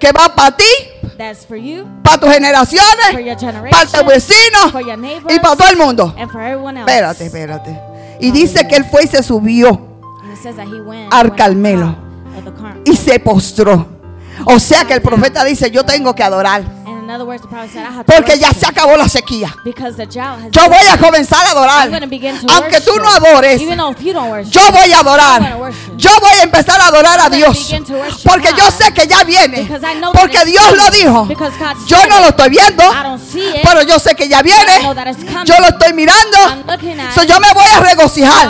que 0.00 0.12
va 0.12 0.28
para 0.34 0.56
ti, 0.56 0.64
That's 1.16 1.46
for 1.46 1.56
you, 1.56 1.86
para 2.02 2.18
tus 2.18 2.28
for 2.28 2.34
generaciones, 2.34 3.12
your 3.12 3.70
para 3.70 3.86
tus 3.86 4.06
vecinos 4.06 4.72
for 4.72 4.80
your 4.82 4.98
neighbors, 4.98 5.34
y 5.34 5.40
para 5.40 5.56
todo 5.56 5.68
el 5.70 5.76
mundo. 5.76 6.14
and 6.18 6.30
for 6.30 6.40
everyone 6.40 6.78
else. 6.78 6.90
Espérate, 6.90 7.26
espérate. 7.26 7.80
Y 8.20 8.30
dice 8.30 8.66
que 8.68 8.76
él 8.76 8.84
fue 8.84 9.04
y 9.04 9.06
se 9.06 9.22
subió 9.22 9.68
And 10.22 10.32
it 10.32 10.38
says 10.42 10.56
that 10.56 10.66
he 10.66 10.80
went, 10.80 11.12
Al 11.12 11.34
Carmelo. 11.34 11.96
y 12.84 12.96
se 12.96 13.18
postró. 13.18 13.86
O 14.44 14.58
sea 14.58 14.84
que 14.84 14.92
el 14.94 15.00
profeta 15.02 15.42
dice, 15.44 15.70
yo 15.70 15.84
tengo 15.84 16.14
que 16.14 16.22
adorar. 16.22 16.62
Porque 18.06 18.38
ya 18.38 18.50
se 18.52 18.66
acabó 18.66 18.96
la 18.96 19.08
sequía. 19.08 19.54
Yo 20.50 20.68
voy 20.68 20.86
a 20.90 20.98
comenzar 20.98 21.44
a 21.46 21.50
adorar. 21.50 21.88
Aunque 22.54 22.80
tú 22.80 22.92
no 22.98 23.08
adores, 23.10 23.60
yo 24.50 24.72
voy 24.72 24.92
a 24.92 25.00
adorar. 25.00 25.56
Yo 25.96 26.10
voy 26.20 26.38
a 26.38 26.42
empezar 26.42 26.80
a 26.80 26.88
adorar 26.88 27.20
a 27.20 27.28
Dios. 27.30 27.72
Porque 28.24 28.48
yo 28.56 28.70
sé 28.70 28.92
que 28.92 29.06
ya 29.06 29.24
viene. 29.24 29.68
Porque 30.12 30.44
Dios 30.44 30.76
lo 30.76 30.90
dijo. 30.90 31.26
Yo 31.86 32.06
no 32.08 32.20
lo 32.20 32.28
estoy 32.28 32.48
viendo. 32.50 32.82
Pero 33.62 33.82
yo 33.82 33.98
sé 33.98 34.14
que 34.14 34.28
ya 34.28 34.42
viene. 34.42 34.80
Yo 35.44 35.54
lo 35.60 35.66
estoy 35.68 35.92
mirando. 35.92 36.38
So 37.14 37.22
yo 37.22 37.38
me 37.40 37.52
voy 37.52 37.66
a 37.72 37.80
regocijar. 37.80 38.48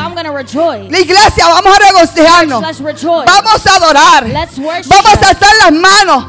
La 0.90 0.98
iglesia, 1.00 1.48
vamos 1.48 1.76
a 1.76 1.78
regocijarnos. 1.86 2.62
Vamos 3.26 3.66
a 3.66 3.76
adorar. 3.76 4.25
Vamos 4.86 5.12
a 5.22 5.28
alzar 5.28 5.54
las 5.60 5.72
manos. 5.72 6.25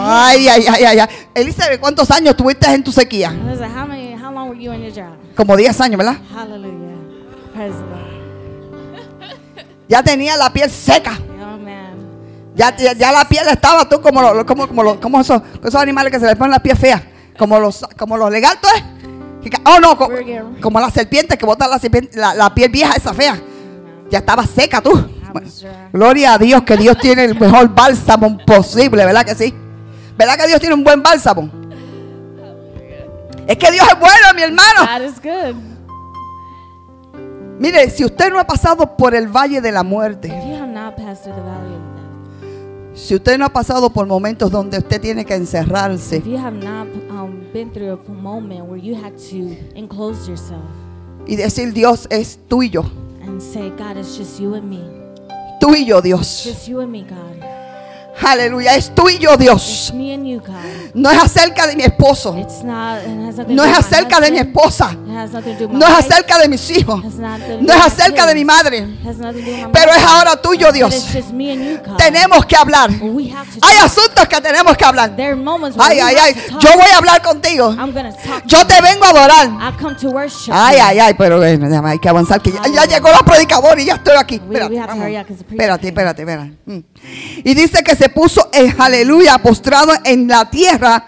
Uh, 0.00 0.04
ay, 0.10 0.48
ay, 0.48 0.66
ay, 0.68 0.84
ay. 0.98 1.08
Elizabeth, 1.34 1.80
¿cuántos 1.80 2.10
años 2.10 2.36
tuviste 2.36 2.66
en 2.72 2.82
tu 2.84 2.92
sequía? 2.92 3.32
I 3.32 3.48
was 3.50 3.60
like, 3.60 3.72
how 3.76 3.86
many? 3.86 4.14
How 4.14 4.32
long 4.32 4.48
were 4.48 4.58
you 4.58 4.72
in 4.72 4.82
your 4.82 4.92
drought? 4.92 5.14
Como 5.36 5.56
10 5.56 5.80
años, 5.80 5.98
¿verdad? 5.98 6.16
Hallelujah. 6.34 6.96
Praise. 7.54 7.76
Ya 9.88 10.02
tenía 10.02 10.36
la 10.36 10.52
piel 10.52 10.70
seca. 10.70 11.18
Oh 11.42 11.58
man. 11.58 11.94
Ya, 12.54 12.76
ya, 12.76 12.92
ya 12.92 13.12
la 13.12 13.24
piel 13.28 13.46
estaba 13.48 13.88
tú 13.88 14.00
como, 14.00 14.20
lo- 14.22 14.46
como, 14.46 14.68
como, 14.68 14.82
lo- 14.82 15.00
como 15.00 15.20
esos, 15.20 15.40
esos 15.64 15.74
animales 15.80 16.12
que 16.12 16.20
se 16.20 16.26
les 16.26 16.36
ponen 16.36 16.52
la 16.52 16.60
piel 16.60 16.76
fea. 16.76 17.02
Como 17.38 17.58
los, 17.58 17.84
como 17.98 18.16
los 18.16 18.30
legaltos. 18.30 18.70
Oh, 19.64 19.80
no, 19.80 19.96
co- 19.96 20.10
como, 20.60 20.78
las 20.80 20.92
serpientes 20.92 21.38
que 21.38 21.46
botan 21.46 21.70
la, 21.70 21.80
la, 22.12 22.34
la 22.34 22.54
piel 22.54 22.70
vieja, 22.70 22.92
esa 22.94 23.14
fea. 23.14 23.40
Ya 24.10 24.18
estaba 24.18 24.46
seca 24.46 24.80
tú. 24.80 24.90
Gloria 25.92 26.34
a 26.34 26.38
Dios 26.38 26.62
que 26.62 26.76
Dios 26.76 26.98
tiene 26.98 27.24
el 27.24 27.38
mejor 27.38 27.68
bálsamo 27.74 28.36
posible, 28.44 29.04
¿verdad 29.06 29.24
que 29.24 29.34
sí? 29.34 29.54
¿Verdad 30.20 30.36
que 30.36 30.48
Dios 30.48 30.60
tiene 30.60 30.74
un 30.74 30.84
buen 30.84 31.02
bálsamo? 31.02 31.48
Es 33.46 33.56
que 33.56 33.72
Dios 33.72 33.86
es 33.88 33.98
bueno, 33.98 34.26
mi 34.36 34.42
hermano. 34.42 34.80
God 34.82 35.02
is 35.08 35.18
good. 35.18 35.56
Mire, 37.58 37.88
si 37.88 38.04
usted 38.04 38.30
no 38.30 38.38
ha 38.38 38.46
pasado 38.46 38.98
por 38.98 39.14
el 39.14 39.28
valle 39.28 39.62
de 39.62 39.72
la 39.72 39.82
muerte, 39.82 40.28
If 40.28 40.44
you 40.44 40.56
have 40.56 40.68
not 40.68 40.94
passed 40.96 41.22
through 41.22 41.36
the 41.36 41.42
valley 41.42 41.74
of 41.74 41.80
death, 42.92 42.98
si 42.98 43.14
usted 43.14 43.38
no 43.38 43.46
ha 43.46 43.48
pasado 43.48 43.88
por 43.94 44.06
momentos 44.06 44.50
donde 44.50 44.76
usted 44.76 45.00
tiene 45.00 45.24
que 45.24 45.34
encerrarse 45.34 46.18
if 46.18 46.26
you 46.26 46.36
have 46.36 46.58
not 46.58 46.86
um, 47.10 47.40
been 47.54 47.72
through 47.72 47.92
a 47.92 48.10
moment 48.10 48.66
where 48.68 48.78
you 48.78 48.94
had 48.94 49.14
to 49.16 49.56
enclose 49.74 50.28
yourself 50.28 50.60
y 51.26 51.36
decir 51.36 51.72
Dios 51.72 52.06
es 52.10 52.38
tú 52.46 52.62
y 52.62 52.68
yo, 52.68 52.82
and 53.22 53.40
say, 53.40 53.70
God, 53.70 53.96
it's 53.96 54.18
just 54.18 54.38
you 54.38 54.54
and 54.54 54.68
me. 54.68 54.80
tú 55.60 55.74
y 55.74 55.86
yo 55.86 56.02
Dios, 56.02 56.44
Just 56.44 56.68
you 56.68 56.80
and 56.80 56.92
me, 56.92 57.04
God. 57.04 57.59
Aleluya, 58.24 58.74
es 58.74 58.94
tú 58.94 59.08
y 59.08 59.18
yo 59.18 59.36
Dios. 59.36 59.92
No 60.94 61.10
es 61.10 61.18
acerca 61.18 61.66
de 61.66 61.76
mi 61.76 61.82
esposo, 61.84 62.34
no 63.48 63.64
es 63.64 63.78
acerca 63.78 64.20
de 64.20 64.30
mi 64.30 64.38
esposa, 64.38 64.92
no 64.94 65.86
es 65.86 65.92
acerca 65.92 66.38
de 66.38 66.48
mis 66.48 66.70
hijos, 66.70 67.02
no 67.60 67.72
es 67.72 67.80
acerca 67.80 68.26
de 68.26 68.34
mi 68.34 68.44
madre, 68.44 68.86
pero 69.72 69.92
es 69.92 70.04
ahora 70.04 70.36
tuyo 70.40 70.72
Dios. 70.72 71.06
Tenemos 71.96 72.44
que 72.46 72.56
hablar. 72.56 72.90
Hay 72.90 73.76
asuntos 73.78 74.26
que 74.28 74.40
tenemos 74.40 74.76
que 74.76 74.84
hablar. 74.84 75.12
Ay, 75.78 76.00
ay, 76.00 76.16
ay. 76.20 76.34
Yo 76.60 76.70
voy 76.74 76.90
a 76.92 76.98
hablar 76.98 77.22
contigo. 77.22 77.74
Yo 78.46 78.66
te 78.66 78.80
vengo 78.80 79.04
a 79.04 79.10
adorar. 79.10 79.50
Ay, 80.52 80.76
ay, 80.82 80.98
ay, 80.98 81.14
pero 81.16 81.38
bueno, 81.38 81.68
ya 81.70 81.88
hay 81.88 81.98
que 81.98 82.08
avanzar. 82.08 82.40
Que 82.40 82.52
ya, 82.52 82.62
ya 82.74 82.84
llegó 82.84 83.10
la 83.10 83.22
predicadora 83.22 83.80
y 83.80 83.86
ya 83.86 83.94
estoy 83.94 84.16
aquí. 84.16 84.34
Espérate, 84.36 84.74
espérate, 85.50 85.88
espérate, 85.88 86.22
espérate. 86.22 86.52
Mm. 86.66 86.78
Y 87.44 87.54
dice 87.54 87.82
que 87.82 87.94
se 87.96 88.09
puso 88.10 88.48
en 88.52 88.74
aleluya, 88.80 89.38
postrado 89.38 89.92
en 90.04 90.28
la 90.28 90.48
tierra 90.50 91.06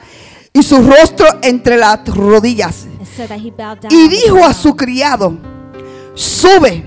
y 0.53 0.63
su 0.63 0.83
rostro 0.83 1.27
entre 1.43 1.77
las 1.77 2.07
rodillas. 2.07 2.87
Y 3.91 4.09
dijo 4.09 4.45
a 4.45 4.53
su 4.55 4.75
criado, 4.77 5.37
sube 6.15 6.85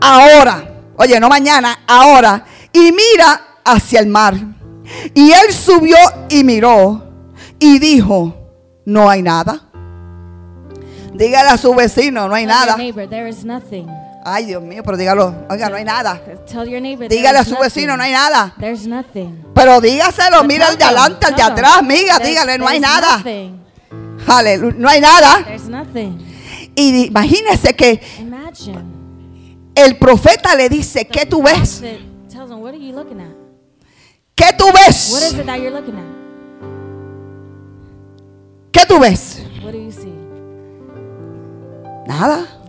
ahora, 0.00 0.80
oye, 0.96 1.18
no 1.20 1.28
mañana, 1.28 1.80
ahora, 1.86 2.44
y 2.72 2.92
mira 2.92 3.58
hacia 3.64 4.00
el 4.00 4.06
mar. 4.06 4.34
Y 5.14 5.30
él 5.30 5.52
subió 5.52 5.96
y 6.28 6.42
miró 6.44 7.04
y 7.58 7.78
dijo, 7.78 8.34
no 8.84 9.08
hay 9.08 9.22
nada. 9.22 9.68
Dígale 11.14 11.50
a 11.50 11.56
su 11.58 11.74
vecino, 11.74 12.28
no 12.28 12.34
hay 12.34 12.46
nada. 12.46 12.76
Ay, 14.22 14.46
Dios 14.46 14.62
mío, 14.62 14.82
pero 14.84 14.96
dígalo, 14.98 15.34
oiga, 15.48 15.70
no 15.70 15.76
hay 15.76 15.84
nada. 15.84 16.20
Tell 16.46 16.68
your 16.68 16.82
neighbor 16.82 17.08
Dígale 17.08 17.38
a 17.38 17.44
su 17.44 17.56
vecino, 17.56 17.96
no 17.96 18.02
hay 18.02 18.12
nada. 18.12 18.54
There's 18.58 18.86
nothing. 18.86 19.44
Pero 19.54 19.80
dígaselo, 19.80 20.44
mira 20.44 20.68
el 20.68 20.76
de 20.76 20.84
adelante, 20.84 21.26
el 21.26 21.34
de 21.34 21.42
atrás, 21.42 21.78
amiga, 21.78 22.18
dígale, 22.18 22.58
no 22.58 22.68
hay 22.68 22.80
nada. 22.80 23.22
Aleluya, 24.26 24.76
no 24.78 24.88
hay 24.88 25.00
nada. 25.00 25.46
Y 26.74 27.06
imagínese 27.06 27.74
que 27.74 28.00
el 29.74 29.96
profeta 29.96 30.54
le 30.54 30.68
dice, 30.68 31.06
¿qué 31.06 31.24
tú 31.24 31.42
ves? 31.42 31.82
¿Qué 34.34 34.52
tú 34.56 34.66
ves? 34.72 35.36
¿Qué 38.70 38.86
tú 38.86 38.98
ves? 38.98 39.42
Nada. 42.06 42.59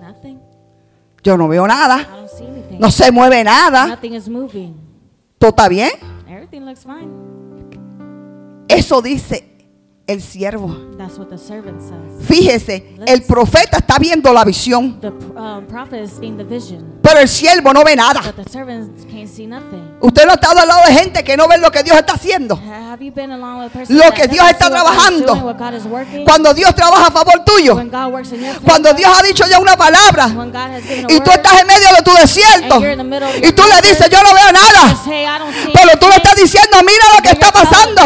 Yo 1.23 1.37
no 1.37 1.47
veo 1.47 1.67
nada. 1.67 2.07
No 2.79 2.89
se 2.91 3.11
mueve 3.11 3.43
nada. 3.43 3.99
¿Todo 5.37 5.49
está 5.49 5.67
bien? 5.67 5.89
Everything 6.27 6.61
looks 6.61 6.83
fine. 6.83 7.09
Eso 8.67 9.01
dice 9.01 9.50
el 10.11 10.21
siervo. 10.21 10.75
That's 10.97 11.17
what 11.17 11.27
the 11.29 11.37
servant 11.37 11.81
says. 11.81 12.27
Fíjese, 12.27 12.95
el 13.05 13.23
profeta 13.23 13.77
está 13.77 13.97
viendo 13.97 14.31
la 14.33 14.43
visión, 14.43 14.99
The 15.01 15.07
um, 15.09 15.65
prophet 15.67 16.03
is 16.03 16.11
seeing 16.19 16.37
the 16.37 16.43
vision, 16.43 16.99
pero 17.01 17.19
el 17.19 17.27
siervo 17.27 17.73
no 17.73 17.83
ve 17.83 17.95
nada. 17.95 18.21
but 18.21 18.35
the 18.43 18.49
servant 18.49 18.91
can't 19.09 19.27
see 19.27 19.47
nothing. 19.47 19.97
Usted 20.01 20.25
no 20.25 20.31
ha 20.31 20.35
estado 20.35 20.59
al 20.59 20.67
lado 20.67 20.81
de 20.87 20.93
gente 20.93 21.23
que 21.23 21.35
no 21.35 21.47
ve 21.47 21.57
lo 21.57 21.71
que 21.71 21.83
Dios 21.83 21.97
está 21.97 22.13
haciendo. 22.13 22.55
Ha- 22.55 22.91
Have 22.91 23.05
you 23.05 23.11
been 23.13 23.31
along 23.31 23.59
with 23.59 23.67
a 23.67 23.69
person 23.69 23.97
Lo 23.97 24.11
que 24.13 24.27
Dios 24.27 24.45
está 24.49 24.69
trabajando. 24.69 25.55
Cuando 26.25 26.53
Dios 26.53 26.75
trabaja 26.75 27.07
a 27.07 27.11
favor 27.11 27.41
tuyo, 27.45 27.75
When 27.75 27.89
God 27.89 28.11
works 28.11 28.33
in 28.33 28.41
your 28.41 28.53
favor, 28.53 28.63
cuando 28.65 28.93
Dios 28.93 29.09
ha 29.17 29.23
dicho 29.23 29.45
ya 29.47 29.59
una 29.59 29.77
palabra 29.77 30.27
when 30.27 30.51
God 30.51 30.55
has 30.75 30.83
given 30.83 31.05
a 31.09 31.13
y 31.13 31.19
tú 31.21 31.31
estás 31.31 31.61
en 31.61 31.67
medio 31.67 31.87
de 31.95 32.01
tu 32.03 32.13
desierto 32.13 32.81
y 33.41 33.51
tú 33.53 33.63
le 33.63 33.87
dices, 33.87 34.09
yo 34.09 34.21
no 34.21 34.33
veo 34.33 34.51
nada, 34.51 34.95
pero 35.73 35.97
tú 35.97 36.07
le 36.09 36.15
estás 36.17 36.35
diciendo, 36.35 36.77
mira 36.85 37.05
lo 37.15 37.21
que 37.21 37.29
está 37.29 37.51
pasando. 37.51 38.01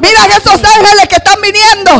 Mira 0.00 0.20
what's 0.22 0.46
esos 0.46 0.64
ángeles 0.64 1.08
que 1.10 1.16
están 1.16 1.38
viniendo. 1.42 1.90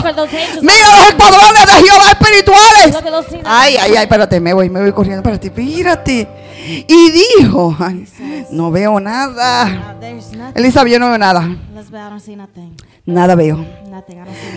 Mira 0.63 0.97
los 0.97 1.09
escuadrones 1.09 1.67
de 1.67 1.73
Jehová 1.73 2.11
espirituales. 2.11 2.97
Ay, 3.45 3.77
ay, 3.77 3.91
ay, 3.97 4.03
espérate, 4.03 4.41
me 4.41 4.53
voy, 4.55 4.71
me 4.71 4.81
voy 4.81 4.93
corriendo, 4.93 5.19
espérate, 5.21 5.51
mírate. 5.51 6.29
Y 6.87 7.11
dijo, 7.11 7.77
ay, 7.79 8.07
no 8.51 8.71
veo 8.71 9.01
nada. 9.01 9.97
Elizabeth, 10.55 10.93
yo 10.93 10.99
no 10.99 11.09
veo 11.09 11.19
nada. 11.19 11.47
Nada 13.05 13.35
veo. 13.35 13.67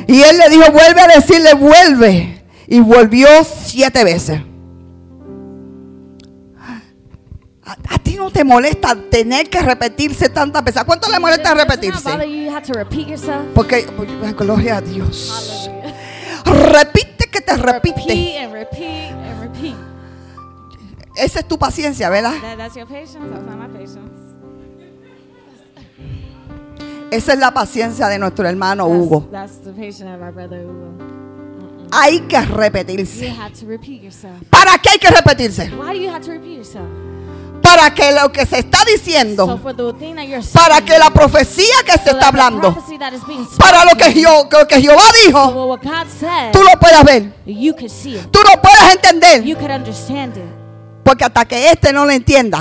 Y 0.07 0.21
él 0.21 0.37
le 0.37 0.49
dijo, 0.49 0.71
vuelve 0.71 1.01
a 1.01 1.07
decirle, 1.07 1.53
vuelve. 1.55 2.43
Y 2.67 2.79
volvió 2.79 3.27
siete 3.43 4.03
veces. 4.03 4.39
Ti 8.13 8.19
no 8.19 8.29
te 8.29 8.43
molesta 8.43 8.95
tener 9.09 9.49
que 9.49 9.59
repetirse 9.59 10.29
tantas 10.29 10.63
veces. 10.63 10.81
¿A 10.81 10.85
cuánto 10.85 11.09
le 11.09 11.19
molesta 11.19 11.55
repetirse? 11.55 12.11
Porque, 13.55 13.87
gloria 14.37 14.77
a 14.77 14.81
Dios. 14.81 15.67
Repite 16.45 17.25
que 17.31 17.41
te 17.41 17.57
repite. 17.57 18.37
Esa 21.15 21.39
es 21.39 21.47
tu 21.47 21.57
paciencia, 21.57 22.11
¿verdad? 22.11 22.35
Esa 27.09 27.33
es 27.33 27.39
la 27.39 27.51
paciencia 27.51 28.07
de 28.09 28.19
nuestro 28.19 28.47
hermano 28.47 28.85
Hugo. 28.85 29.27
Hay 31.91 32.19
que 32.21 32.37
You 32.37 32.55
repetirse. 32.55 33.29
have 33.31 33.53
to 33.59 33.65
repeat 33.65 34.03
yourself. 34.03 34.39
¿Para 34.51 34.77
qué 34.77 34.89
hay 34.91 34.99
que 34.99 35.09
repetirse? 35.09 35.71
Para 37.63 37.93
que 37.93 38.11
lo 38.11 38.29
que 38.29 38.45
se 38.45 38.59
está 38.59 38.79
diciendo, 38.85 39.57
para 40.53 40.81
que 40.81 40.99
la 40.99 41.09
profecía 41.11 41.73
que 41.85 41.93
se 41.97 42.09
está 42.11 42.27
hablando, 42.27 42.75
para 43.57 43.85
lo 43.85 43.95
que, 43.95 44.11
Jehová, 44.11 44.49
lo 44.51 44.67
que 44.67 44.81
Jehová 44.81 45.03
dijo, 45.25 45.45
what 45.67 45.79
God 45.81 46.07
said, 46.19 46.51
tú 46.51 46.59
lo 46.61 46.77
puedas 46.77 47.03
ver, 47.05 47.33
tú 47.45 48.39
lo 48.43 48.61
puedas 48.61 48.93
entender, 48.93 49.43
You 49.43 49.55
could 49.55 49.71
understand 49.71 50.35
it. 50.35 50.43
porque 51.05 51.23
hasta 51.23 51.45
que 51.45 51.71
este 51.71 51.93
no 51.93 52.05
lo 52.05 52.11
entienda, 52.11 52.59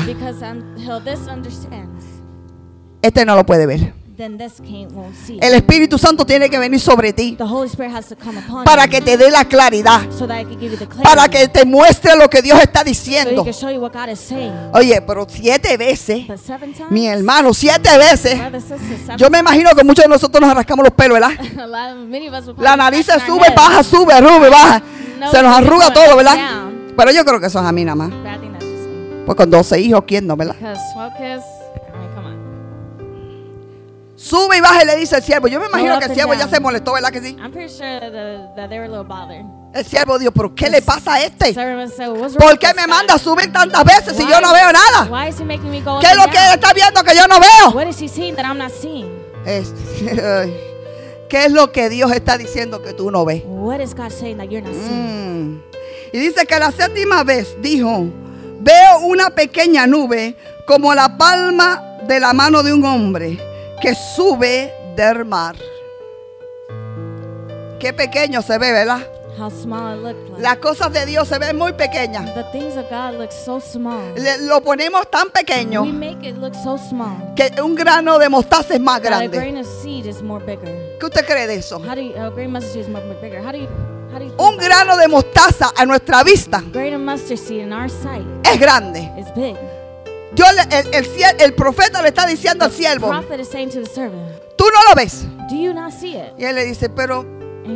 este 3.02 3.24
no 3.26 3.34
lo 3.34 3.44
puede 3.44 3.66
ver. 3.66 4.01
Then 4.16 4.36
this 4.38 4.60
won't 4.60 5.14
see 5.14 5.38
El 5.40 5.50
it. 5.54 5.56
Espíritu 5.56 5.98
Santo 5.98 6.24
tiene 6.24 6.48
que 6.50 6.58
venir 6.58 6.80
sobre 6.80 7.12
ti 7.12 7.34
The 7.36 7.44
Holy 7.44 7.68
Spirit 7.68 7.92
has 7.94 8.06
to 8.08 8.16
come 8.16 8.38
upon 8.38 8.64
para 8.64 8.84
you 8.84 8.90
que 8.90 9.00
te 9.00 9.16
dé 9.16 9.30
la 9.30 9.44
claridad, 9.44 10.02
so 10.10 10.26
that 10.26 10.40
I 10.40 10.44
can 10.44 10.58
give 10.60 10.72
you 10.72 10.78
the 10.78 10.86
clarity. 10.86 11.02
para 11.02 11.28
que 11.28 11.48
te 11.48 11.64
muestre 11.64 12.16
lo 12.16 12.28
que 12.28 12.42
Dios 12.42 12.60
está 12.60 12.80
so 12.80 12.84
diciendo. 12.84 13.44
can 13.44 13.52
show 13.52 13.70
you 13.70 13.80
what 13.80 13.92
God 13.92 14.08
is 14.10 14.20
saying. 14.20 14.52
Oye, 14.74 15.00
pero 15.02 15.26
siete 15.28 15.76
veces, 15.76 16.26
But 16.26 16.38
seven 16.38 16.72
times, 16.72 16.90
mi 16.90 17.06
hermano, 17.06 17.54
siete 17.54 17.96
veces. 17.98 18.38
sister, 18.68 19.16
Yo 19.16 19.30
me 19.30 19.38
imagino 19.38 19.70
que 19.74 19.84
muchos 19.84 20.04
de 20.04 20.08
nosotros 20.08 20.40
nos 20.40 20.54
rascamos 20.54 20.84
los 20.84 20.94
pelos, 20.94 21.18
¿verdad? 21.18 21.32
lot 22.46 22.58
La 22.58 22.76
nariz 22.76 23.06
se 23.06 23.18
sube, 23.20 23.50
baja, 23.54 23.82
sube, 23.82 24.14
sube, 24.18 24.48
baja. 24.48 24.82
No, 25.18 25.30
Se 25.30 25.42
nos 25.42 25.56
arruga 25.56 25.92
todo, 25.92 26.16
¿verdad? 26.16 26.34
down. 26.36 26.92
Pero 26.96 27.10
yo 27.12 27.24
creo 27.24 27.40
que 27.40 27.46
eso 27.46 27.60
es 27.60 27.64
a 27.66 27.72
mí 27.72 27.84
nada 27.84 27.96
más. 27.96 28.10
Pues 29.24 29.36
con 29.36 29.50
12 29.50 29.80
hijos, 29.80 30.02
¿quién 30.06 30.26
no, 30.26 30.36
verdad? 30.36 30.56
Sube 34.22 34.56
y 34.56 34.60
baja 34.60 34.84
y 34.84 34.86
le 34.86 34.96
dice 34.96 35.16
al 35.16 35.22
siervo. 35.22 35.48
Yo 35.48 35.58
me 35.58 35.66
imagino 35.66 35.98
que 35.98 36.04
el 36.04 36.14
siervo 36.14 36.34
ya 36.34 36.46
se 36.46 36.60
molestó, 36.60 36.92
¿verdad 36.92 37.10
que 37.10 37.20
sí? 37.20 37.36
I'm 37.40 37.50
pretty 37.50 37.74
sure 37.74 37.98
that, 37.98 38.54
that 38.54 38.68
they 38.68 38.78
were 38.78 38.86
a 38.86 38.88
little 38.88 39.02
bothered. 39.04 39.44
El 39.74 39.84
siervo 39.84 40.16
dijo, 40.16 40.30
pero 40.30 40.54
¿qué 40.54 40.70
le 40.70 40.80
pasa 40.80 41.14
a 41.14 41.22
este? 41.22 41.52
¿Por 41.54 42.58
qué 42.58 42.72
me 42.74 42.86
manda 42.86 43.14
a 43.14 43.18
subir 43.18 43.52
tantas 43.52 43.84
veces 43.84 44.16
si 44.16 44.22
yo 44.24 44.40
no 44.40 44.52
veo 44.52 44.70
nada? 44.72 45.08
Why 45.10 45.28
is 45.28 45.40
he 45.40 45.44
making 45.44 45.70
me 45.70 45.80
go 45.80 45.96
up 45.96 46.00
¿Qué 46.00 46.10
es 46.10 46.16
lo 46.16 46.30
que 46.30 46.38
él 46.38 46.54
está 46.54 46.72
viendo 46.72 47.02
que 47.02 47.16
yo 47.16 47.26
no 47.26 47.40
veo? 47.40 47.70
What 47.74 47.88
is 47.88 48.00
he 48.00 48.08
seeing 48.08 48.36
that 48.36 48.44
I'm 48.44 48.58
not 48.58 48.70
seeing? 48.70 49.10
Es- 49.44 49.74
ay, 50.22 50.54
¿Qué 51.28 51.46
es 51.46 51.52
lo 51.52 51.72
que 51.72 51.88
Dios 51.88 52.12
está 52.12 52.38
diciendo 52.38 52.80
que 52.80 52.92
tú 52.92 53.10
no 53.10 53.24
ves? 53.24 53.42
What 53.44 53.80
is 53.80 53.92
God 53.92 54.10
saying 54.10 54.36
that 54.36 54.46
you're 54.50 54.62
not 54.62 54.74
seeing? 54.74 55.56
Mm. 55.56 55.62
Y 56.12 56.18
dice 56.18 56.46
que 56.46 56.58
la 56.60 56.70
séptima 56.70 57.24
vez 57.24 57.56
dijo, 57.60 58.06
Veo 58.60 59.00
una 59.00 59.30
pequeña 59.30 59.88
nube 59.88 60.36
como 60.64 60.94
la 60.94 61.16
palma 61.18 61.98
de 62.06 62.20
la 62.20 62.32
mano 62.32 62.62
de 62.62 62.72
un 62.72 62.84
hombre 62.84 63.51
que 63.82 63.94
sube 63.94 64.72
del 64.96 65.24
mar. 65.24 65.56
Qué 67.80 67.92
pequeño 67.92 68.42
se 68.42 68.58
ve, 68.58 68.70
¿verdad? 68.72 69.00
How 69.38 69.50
small 69.50 69.96
it 69.98 70.02
looked 70.04 70.28
like. 70.30 70.42
Las 70.42 70.56
cosas 70.58 70.92
de 70.92 71.06
Dios 71.06 71.26
se 71.26 71.38
ven 71.38 71.56
muy 71.56 71.72
pequeñas. 71.72 72.32
the 72.34 72.44
things 72.52 72.76
of 72.76 72.84
God 72.90 73.18
look 73.18 73.32
so 73.32 73.58
small. 73.60 74.14
Le- 74.14 74.46
lo 74.46 74.60
ponemos 74.60 75.10
tan 75.10 75.30
pequeño 75.30 75.82
We 75.82 75.92
make 75.92 76.28
it 76.28 76.36
look 76.36 76.54
so 76.54 76.76
small. 76.78 77.16
que 77.34 77.50
un 77.62 77.74
grano 77.74 78.18
de 78.18 78.28
mostaza 78.28 78.74
es 78.74 78.80
más 78.80 79.00
That 79.00 79.06
a 79.12 79.16
grande. 79.18 79.36
grain 79.38 79.56
of 79.58 79.66
seed 79.66 80.06
is 80.06 80.22
more 80.22 80.44
bigger. 80.44 80.68
¿Qué 81.00 81.06
usted 81.06 81.24
cree 81.26 81.46
de 81.46 81.56
eso? 81.56 81.78
How 81.78 81.94
do 81.94 82.02
you, 82.02 82.14
a 82.16 82.30
grain 82.30 82.48
of 82.48 82.52
mustard 82.62 82.72
seed 82.74 82.82
is 82.82 82.88
more 82.88 83.02
bigger? 83.20 83.40
How 83.42 83.52
do 83.52 83.58
you, 83.58 83.68
how 84.12 84.18
do 84.18 84.26
you 84.26 84.34
Un 84.36 84.58
grano 84.58 84.96
de 84.98 85.08
mostaza 85.08 85.72
a 85.76 85.86
nuestra 85.86 86.22
vista 86.22 86.58
it? 86.58 86.72
grain 86.72 86.94
of 86.94 87.00
mustard 87.00 87.38
seed 87.38 87.62
in 87.62 87.72
our 87.72 87.88
sight 87.88 88.24
es 88.44 88.60
grande. 88.60 89.10
is 89.18 89.26
big. 89.34 89.56
Yo 90.34 90.44
le- 90.52 90.78
el, 90.78 90.94
el 90.94 91.04
ciel- 91.06 91.36
el 91.40 91.54
profeta 91.54 92.00
le 92.02 92.08
está 92.08 92.26
diciendo 92.26 92.64
al 92.64 92.72
siervo, 92.72 93.10
tú 94.56 94.64
no 94.64 94.88
lo 94.90 94.94
ves. 94.96 95.24
Do 95.50 95.56
you 95.56 95.74
not 95.74 95.92
see 95.92 96.16
it? 96.16 96.32
Y 96.38 96.44
él 96.44 96.54
le 96.54 96.64
dice, 96.64 96.88
pero 96.88 97.24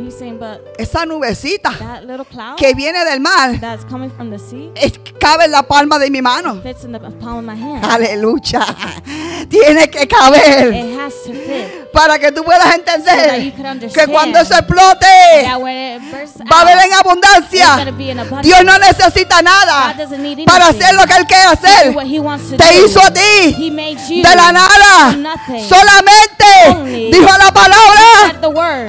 saying, 0.09 0.37
But 0.39 0.61
esa 0.77 1.05
nubecita 1.05 1.71
that 1.79 2.01
little 2.03 2.25
cloud 2.25 2.55
que 2.57 2.73
viene 2.73 3.05
del 3.05 3.19
mar 3.21 3.59
that's 3.59 3.85
coming 3.85 4.09
from 4.11 4.29
the 4.31 4.39
sea 4.39 4.71
es- 4.75 4.99
cabe 5.19 5.45
en 5.45 5.51
la 5.51 5.63
palma 5.63 5.97
de 5.99 6.09
mi 6.09 6.21
mano. 6.21 6.61
fits 6.61 6.83
in 6.83 6.91
the 6.91 6.99
palm 6.99 7.37
of 7.37 7.43
my 7.43 7.55
hand. 7.55 7.83
Aleluya. 7.85 8.65
Tiene 9.49 9.89
que 9.89 10.07
caber 10.07 10.73
Para 11.93 12.19
que 12.19 12.31
tú 12.31 12.43
puedas 12.43 12.75
entender 12.75 13.53
que 13.93 14.07
cuando 14.07 14.39
eso 14.39 14.53
explote 14.53 15.05
va 16.51 16.57
a 16.57 16.61
haber 16.61 16.77
en 16.85 16.93
abundancia. 16.93 17.85
Dios 18.43 18.63
no 18.63 18.77
necesita 18.77 19.41
nada 19.41 19.95
para 20.45 20.67
hacer 20.67 20.93
lo 20.95 21.05
que 21.05 21.13
Él 21.15 21.25
quiere 21.25 21.43
hacer. 21.45 21.95
Te 22.57 22.75
hizo 22.85 23.01
a 23.01 23.11
ti 23.11 23.21
de 24.21 24.35
la 24.35 24.51
nada. 24.51 25.15
Solamente 25.67 26.45
dijo 27.11 27.27
la 27.37 27.51
palabra. 27.51 28.39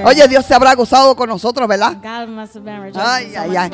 Oye, 0.05 0.29
Dios 0.29 0.45
se 0.45 0.55
habrá 0.55 0.75
gozado 0.75 1.17
con 1.17 1.29
nosotros, 1.29 1.67
¿verdad? 1.69 1.95
Ay, 3.03 3.35
ay, 3.37 3.57
ay. 3.57 3.71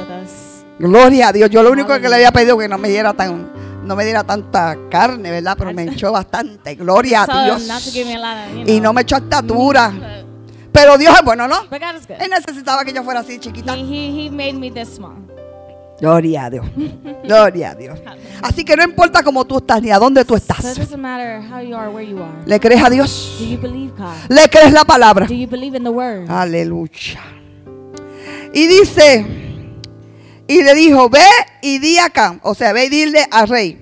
Gloria 0.79 1.29
a 1.29 1.33
Dios. 1.33 1.51
Yo 1.51 1.63
lo 1.63 1.71
único 1.73 1.93
que 2.01 2.09
le 2.09 2.15
había 2.17 2.33
pedido 2.33 2.57
que 2.59 2.69
no 2.69 2.79
me 2.79 2.89
diera 2.89 3.13
tan, 3.13 3.51
no 3.85 3.97
me 3.97 4.05
diera 4.05 4.25
tanta 4.25 4.77
carne, 4.91 5.31
¿verdad? 5.31 5.55
Pero 5.59 5.73
me 5.73 5.85
echó 5.85 6.13
bastante. 6.13 6.75
Gloria 6.75 7.23
a 7.23 7.27
Dios. 7.45 7.67
Y 8.67 8.81
no 8.81 8.93
me 8.93 9.03
echó 9.03 9.17
estatura. 9.17 9.91
but, 9.91 10.03
Pero 10.73 10.99
Dios 10.99 11.15
es 11.17 11.25
bueno, 11.25 11.47
¿no? 11.47 11.69
Él 12.21 12.31
necesitaba 12.31 12.85
que 12.85 12.93
yo 12.93 13.03
fuera 13.05 13.21
así 13.21 13.39
chiquita. 13.39 13.75
Gloria 16.01 16.47
a 16.47 16.51
Dios. 16.51 16.67
Gloria 17.25 17.71
a 17.71 17.75
Dios. 17.77 18.01
Así 18.43 18.65
que 18.65 18.77
no 18.77 18.83
importa 18.83 19.23
cómo 19.23 19.45
tú 19.45 19.59
estás 19.59 19.81
ni 19.81 19.91
a 19.93 19.99
dónde 19.99 20.25
tú 20.25 20.35
estás. 20.35 20.65
¿Le 22.47 22.59
crees 22.59 22.83
a 22.83 22.91
Dios? 22.91 23.37
¿Le 24.29 24.49
crees 24.49 24.73
la 24.73 24.85
palabra? 24.85 25.27
Aleluya. 26.29 27.21
Y 28.53 28.67
dice, 28.67 29.54
y 30.47 30.63
le 30.63 30.75
dijo, 30.75 31.09
ve 31.09 31.27
y 31.63 31.79
di 31.79 31.99
acá, 31.99 32.39
o 32.43 32.55
sea, 32.55 32.73
ve 32.73 32.87
y 32.87 32.89
dile 32.89 33.27
al 33.31 33.49
rey, 33.49 33.81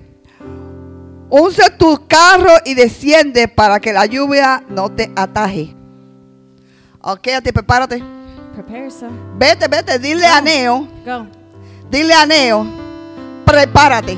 unce 1.29 1.69
tu 1.71 2.07
carro 2.07 2.53
y 2.65 2.73
desciende 2.73 3.47
para 3.47 3.79
que 3.79 3.91
la 3.91 4.05
lluvia 4.05 4.63
no 4.69 4.89
te 4.89 5.11
ataje. 5.15 5.75
Ok, 7.01 7.27
a 7.35 7.41
ti 7.41 7.51
prepárate. 7.51 8.01
Prepare. 8.53 8.87
Vete, 9.37 9.67
vete, 9.67 9.99
dile 9.99 10.25
a 10.27 10.39
Neo, 10.39 10.87
Go. 11.05 11.27
dile 11.89 12.13
a 12.13 12.25
Neo, 12.25 12.65
prepárate, 13.45 14.17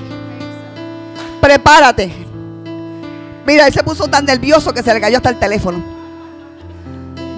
prepárate. 1.42 2.12
Mira, 3.48 3.68
él 3.68 3.74
se 3.74 3.84
puso 3.84 4.08
tan 4.08 4.26
nervioso 4.26 4.74
que 4.74 4.84
se 4.84 4.94
le 4.94 5.00
cayó 5.00 5.18
hasta 5.18 5.30
el 5.30 5.40
teléfono. 5.40 5.95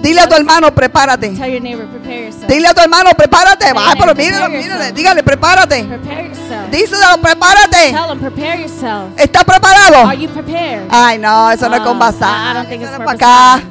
Dile 0.02 0.20
a 0.20 0.28
tu 0.28 0.34
hermano, 0.36 0.72
prepárate. 0.74 1.30
Tell 1.36 1.50
your 1.50 1.60
neighbor, 1.60 1.86
prepare 1.86 2.26
yourself. 2.26 2.46
Dile 2.46 2.68
a 2.68 2.74
tu 2.74 2.80
hermano, 2.80 3.10
prepárate. 3.14 3.72
Va, 3.72 3.94
pero 3.98 4.14
míralo, 4.14 4.48
mírale, 4.48 4.92
dígale, 4.92 5.22
prepárate. 5.22 5.84
Prepare 5.84 6.28
yourself. 6.28 6.70
Díselo, 6.70 7.20
prepárate. 7.20 7.92
Tell 7.92 8.12
him, 8.12 8.18
prepare 8.20 8.60
yourself. 8.62 9.18
¿Estás 9.18 9.44
preparado? 9.44 10.06
Are 10.06 10.16
you 10.16 10.28
prepared? 10.28 10.86
Ay, 10.90 11.18
no, 11.18 11.50
eso 11.50 11.68
no 11.68 11.74
es 11.76 11.80
Ah, 11.80 11.84
con 11.84 11.98
basar. 11.98 12.54
don't 12.54 12.68
think 12.68 12.82
Eso 12.82 12.92
no 12.92 12.98
es 12.98 13.04
para 13.04 13.56
acá. 13.56 13.62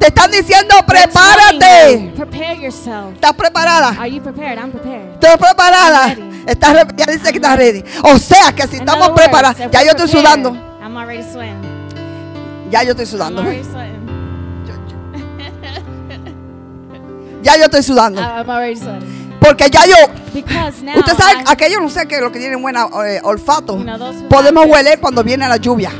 Te 0.00 0.06
están 0.08 0.30
diciendo, 0.30 0.74
prepárate. 0.86 2.12
Prepare 2.16 2.60
yourself. 2.60 3.14
¿Estás 3.14 3.32
preparada? 3.34 3.88
Are 3.98 4.10
you 4.10 4.20
prepared? 4.22 4.58
I'm 4.58 4.70
prepared. 4.70 5.14
¿Estás 5.14 5.36
preparada? 5.38 6.08
I'm. 6.08 6.44
Estás 6.48 6.86
ya 6.96 7.06
dice 7.06 7.30
que 7.30 7.38
estás 7.38 7.56
ready. 7.56 7.84
O 8.02 8.18
sea 8.18 8.52
que 8.52 8.66
si 8.66 8.76
In 8.76 8.82
estamos 8.82 9.10
preparados, 9.10 9.58
ya 9.70 9.82
yo 9.84 9.90
estoy 9.90 10.08
sudando. 10.08 10.50
I'm 10.82 10.96
already 10.96 11.22
sweating. 11.22 11.62
Ya 12.70 12.82
yo 12.82 12.90
estoy 12.92 13.04
I'm 13.06 13.10
sudando. 13.10 13.40
already 13.42 13.64
sweating. 13.64 13.97
Ya 17.42 17.56
yo 17.56 17.64
estoy 17.64 17.82
sudando. 17.82 18.20
I'm 18.20 18.48
already 18.48 18.76
sweating. 18.76 19.18
Porque 19.40 19.70
ya 19.70 19.86
yo, 19.86 19.94
now, 20.82 20.98
usted 20.98 21.16
sabe, 21.16 21.44
aquellos 21.46 21.80
no 21.80 21.88
sé 21.88 22.06
que 22.08 22.20
los 22.20 22.32
que 22.32 22.38
tienen 22.38 22.60
buen 22.60 22.76
olfato, 23.22 23.78
You 23.78 23.84
know, 23.84 23.96
those 23.96 24.20
who 24.20 24.28
podemos 24.28 24.66
hueler 24.66 24.98
cuando 24.98 25.22
viene 25.22 25.48
la 25.48 25.56
lluvia. 25.56 25.90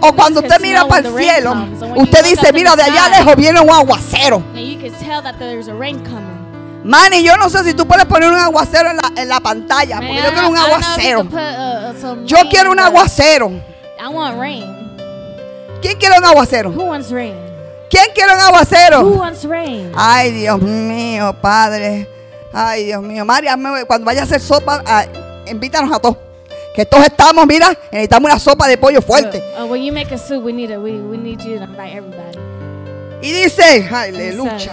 O 0.00 0.12
cuando 0.12 0.40
usted 0.40 0.60
mira 0.60 0.84
para 0.86 1.08
el 1.08 1.16
cielo, 1.16 1.54
usted 1.96 2.24
dice, 2.24 2.52
mira, 2.52 2.74
de 2.76 2.82
allá 2.82 3.08
lejos 3.08 3.36
viene 3.36 3.60
un 3.60 3.70
aguacero. 3.70 4.42
Manny, 6.82 7.22
yo 7.22 7.36
no 7.36 7.48
sé 7.50 7.62
si 7.62 7.74
tú 7.74 7.86
puedes 7.86 8.06
poner 8.06 8.30
un 8.30 8.38
aguacero 8.38 8.90
en 8.90 8.96
la, 8.96 9.12
en 9.22 9.28
la 9.28 9.40
pantalla, 9.40 10.00
Man, 10.00 10.08
porque 10.08 10.22
yo 10.22 10.32
quiero 10.32 10.48
un 10.48 10.56
aguacero. 10.56 11.24
put, 11.24 11.34
uh, 11.34 12.06
uh, 12.06 12.24
Yo 12.24 12.36
rain, 12.36 12.48
quiero 12.48 12.72
un 12.72 12.80
aguacero. 12.80 13.50
I 13.98 14.08
want 14.08 14.38
rain. 14.38 14.64
¿Quién 15.82 15.98
quiere 15.98 16.18
un 16.18 16.24
aguacero? 16.24 16.70
Who 16.70 16.84
wants 16.84 17.10
rain? 17.10 17.49
¿Quién 17.90 18.06
quiere 18.14 18.32
un 18.32 18.38
Who 18.38 18.44
aguacero? 18.46 19.00
wants 19.02 19.44
rain? 19.44 19.90
Ay, 19.96 20.30
Dios 20.30 20.62
mío, 20.62 21.34
Padre. 21.40 22.08
Ay, 22.52 22.84
Dios 22.86 23.02
mío. 23.02 23.24
María, 23.24 23.56
cuando 23.86 24.04
vaya 24.06 24.20
a 24.22 24.24
hacer 24.24 24.40
sopa, 24.40 24.82
ah, 24.86 25.04
invítanos 25.46 25.92
a 25.92 25.98
todos. 25.98 26.16
Que 26.74 26.86
todos 26.86 27.04
estamos, 27.04 27.44
mira, 27.48 27.76
necesitamos 27.90 28.30
una 28.30 28.38
sopa 28.38 28.68
de 28.68 28.78
pollo 28.78 29.02
fuerte. 29.02 29.42
When 29.68 29.82
you 29.82 29.92
make 29.92 30.14
a 30.14 30.18
soup, 30.18 30.44
we 30.44 30.52
need 30.52 30.70
it. 30.70 30.78
We, 30.78 30.92
we 31.00 31.18
need 31.18 31.40
you 31.40 31.58
to 31.58 31.64
invite 31.64 31.96
everybody. 31.96 32.38
Y 33.22 33.32
dice, 33.32 33.88
aleluya. 33.92 34.72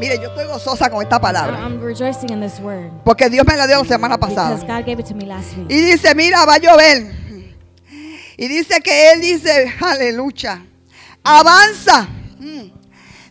Mire, 0.00 0.18
yo 0.18 0.28
estoy 0.28 0.46
gozosa 0.46 0.88
con 0.90 1.02
esta 1.02 1.20
palabra. 1.20 1.58
I'm, 1.58 1.74
I'm 1.74 1.80
rejoicing 1.82 2.30
in 2.30 2.40
this 2.40 2.58
word 2.60 2.90
Porque 3.04 3.28
Dios 3.30 3.46
me 3.46 3.56
la 3.56 3.66
dio 3.66 3.78
la 3.82 3.84
semana 3.84 4.18
pasada. 4.18 4.54
because 4.56 4.64
God 4.66 4.84
gave 4.86 5.00
it 5.00 5.06
to 5.06 5.14
me 5.14 5.24
last 5.26 5.56
week. 5.56 5.66
Y 5.70 5.80
dice, 5.80 6.14
mira, 6.14 6.44
va 6.46 6.54
a 6.54 6.58
llover. 6.58 7.12
Y 8.36 8.48
dice 8.48 8.80
que 8.80 9.12
él 9.12 9.20
dice, 9.20 9.72
aleluya. 9.80 10.64
Avanza. 11.22 12.08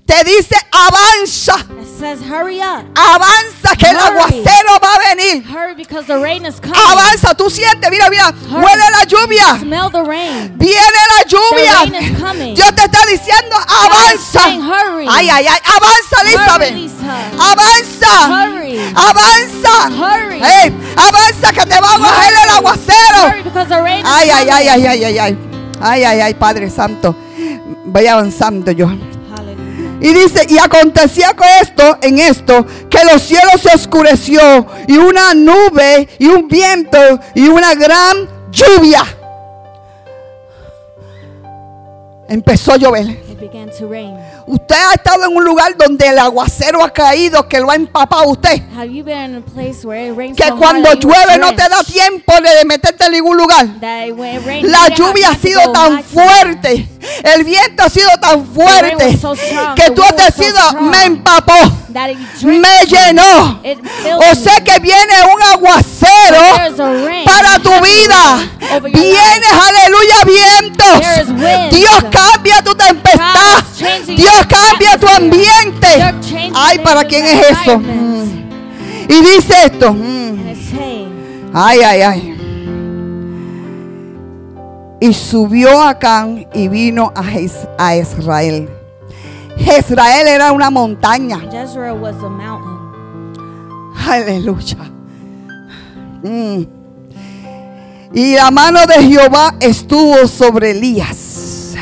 Te 0.06 0.22
dice, 0.26 0.56
avanza. 0.72 1.56
It 1.82 1.88
says, 1.98 2.20
hurry 2.22 2.60
up. 2.60 2.84
Avanza 2.94 3.74
que 3.78 3.86
el 3.88 3.96
Hurry. 3.96 4.18
aguacero 4.20 4.80
va 4.82 4.96
a 4.96 5.16
venir. 5.16 5.44
Hurry 5.48 5.76
because 5.76 6.06
the 6.08 6.20
rain 6.20 6.46
is 6.46 6.60
coming. 6.60 6.76
Avanza, 6.76 7.34
tú 7.36 7.50
sientes, 7.50 7.90
mira, 7.90 8.10
mira, 8.10 8.28
Hurry. 8.28 8.64
huele 8.66 8.84
la 8.92 9.04
lluvia. 9.06 9.60
Smell 9.60 9.90
the 9.92 10.04
rain. 10.04 10.58
Viene 10.58 11.00
la 11.10 11.24
The 11.24 11.38
rain 11.38 11.94
lluvia. 11.94 12.02
is 12.02 12.20
coming. 12.22 12.54
Dios 12.56 12.76
te 12.76 12.82
está 12.84 13.06
diciendo, 13.06 13.56
avanza. 13.68 14.42
saying, 14.42 14.62
hurry. 14.62 15.08
Ay, 15.10 15.30
ay, 15.30 15.46
ay, 15.48 15.60
avanza, 15.64 16.18
Hurry, 16.20 16.34
Elizabeth. 16.34 16.74
Lisa. 16.74 17.16
Avanza. 17.40 18.28
Hurry. 18.28 18.80
Avanza. 18.96 19.90
Hurry. 19.90 20.42
Ey, 20.44 20.74
avanza 20.98 21.54
que 21.54 21.66
te 21.66 21.80
va 21.80 21.94
a 21.96 21.98
coger 21.98 22.34
el 22.44 22.50
aguacero. 22.50 23.30
Hurry 23.30 23.44
because 23.44 23.70
the 23.70 23.82
rain 23.82 24.00
is 24.06 24.12
Ay, 24.12 24.30
ay, 24.30 24.50
ay, 24.50 24.68
ay, 24.68 24.86
ay, 24.86 25.04
ay, 25.06 25.18
ay. 25.20 25.38
Ay, 25.82 26.04
ay, 26.04 26.22
ay, 26.22 26.34
Padre 26.34 26.70
Santo. 26.70 27.16
Voy 27.94 28.08
avanzando 28.08 28.72
yo. 28.72 28.90
Y 30.02 30.14
dice, 30.14 30.48
y 30.50 30.58
acontecía 30.58 31.36
con 31.36 31.48
esto, 31.62 32.00
en 32.02 32.18
esto, 32.18 32.66
que 32.90 33.06
los 33.06 33.22
cielos 33.22 33.62
se 33.62 33.74
oscureció 33.74 34.66
y 34.88 34.98
una 34.98 35.36
nube 35.36 36.10
y 36.18 36.26
un 36.26 36.48
viento 36.48 36.98
y 37.36 37.48
una 37.48 37.76
gran 37.76 38.28
lluvia. 38.52 39.06
Empezó 42.28 42.74
a 42.74 42.78
llover. 42.78 43.24
Usted 44.48 44.76
ha 44.76 44.94
estado 44.94 45.26
en 45.26 45.36
un 45.36 45.44
lugar 45.44 45.76
donde 45.78 46.08
el 46.08 46.18
aguacero 46.18 46.84
ha 46.84 46.90
caído, 46.92 47.48
que 47.48 47.60
lo 47.60 47.70
ha 47.70 47.76
empapado 47.76 48.30
usted. 48.30 48.62
Have 48.76 48.92
you 48.92 49.04
been 49.04 49.32
in 49.32 49.36
a 49.38 49.42
place 49.42 49.86
where 49.86 50.08
it 50.08 50.18
rains 50.18 50.38
Que 50.38 50.50
cuando 50.52 50.94
llueve 50.94 51.38
no 51.38 51.54
te 51.54 51.64
da 51.70 51.84
tiempo 51.84 52.34
de 52.42 52.66
meterte 52.66 53.06
en 53.06 53.12
ningún 53.14 53.38
lugar. 53.38 53.68
La 54.64 54.90
lluvia 54.90 55.30
ha 55.32 55.36
sido 55.36 55.72
tan 55.72 56.04
fuerte, 56.04 56.88
el 57.24 57.44
viento 57.44 57.84
ha 57.84 57.90
sido 57.90 58.10
tan 58.22 58.46
fuerte 58.46 59.06
was 59.06 59.22
so 59.22 59.36
strong, 59.36 59.76
que 59.76 59.92
tú 59.92 60.02
has 60.04 60.10
so 60.16 60.16
decidido, 60.26 60.82
me 60.82 61.04
empapó, 61.06 61.54
me 62.44 62.86
llenó. 62.86 63.62
O 64.32 64.36
sea 64.36 64.62
que 64.64 64.80
viene 64.80 65.14
un 65.34 65.42
aguacero 65.54 66.42
para 67.26 67.60
tu 67.60 67.72
vida. 67.82 68.40
Viene, 68.84 69.48
aleluya, 69.68 70.24
vientos. 70.26 71.02
Dios 71.72 72.06
cambia 72.12 72.62
tu 72.64 72.74
tempestad. 72.76 73.64
Dios 74.08 74.46
cambia 74.50 74.98
tu 74.98 75.08
ambiente. 75.08 75.88
Ay, 76.56 76.80
¿para 76.80 77.04
quién 77.04 77.26
es 77.26 77.52
eso? 77.52 77.78
Mm. 77.80 78.50
Y 79.10 79.22
dice 79.22 79.66
esto. 79.66 79.94
mm. 79.94 80.34
Ay, 81.54 81.80
ay, 81.82 82.02
ay. 82.02 82.33
Y 85.04 85.14
subió 85.14 85.82
Acán 85.82 86.48
y 86.54 86.70
vino 86.70 87.12
a, 87.14 87.26
a 87.78 87.96
Israel. 87.98 88.70
Israel 89.58 90.28
era 90.30 90.54
una 90.54 90.70
montaña. 90.70 91.42
Jezreel 91.52 92.00
was 92.00 92.16
a 92.24 92.30
mountain. 92.30 92.80
Aleluya. 94.08 94.78
Mm. 96.24 96.64
Y 98.14 98.36
la 98.36 98.50
mano 98.50 98.86
de 98.86 99.04
Jehová 99.04 99.56
estuvo 99.60 100.26
sobre 100.26 100.72
Elías, 100.72 101.76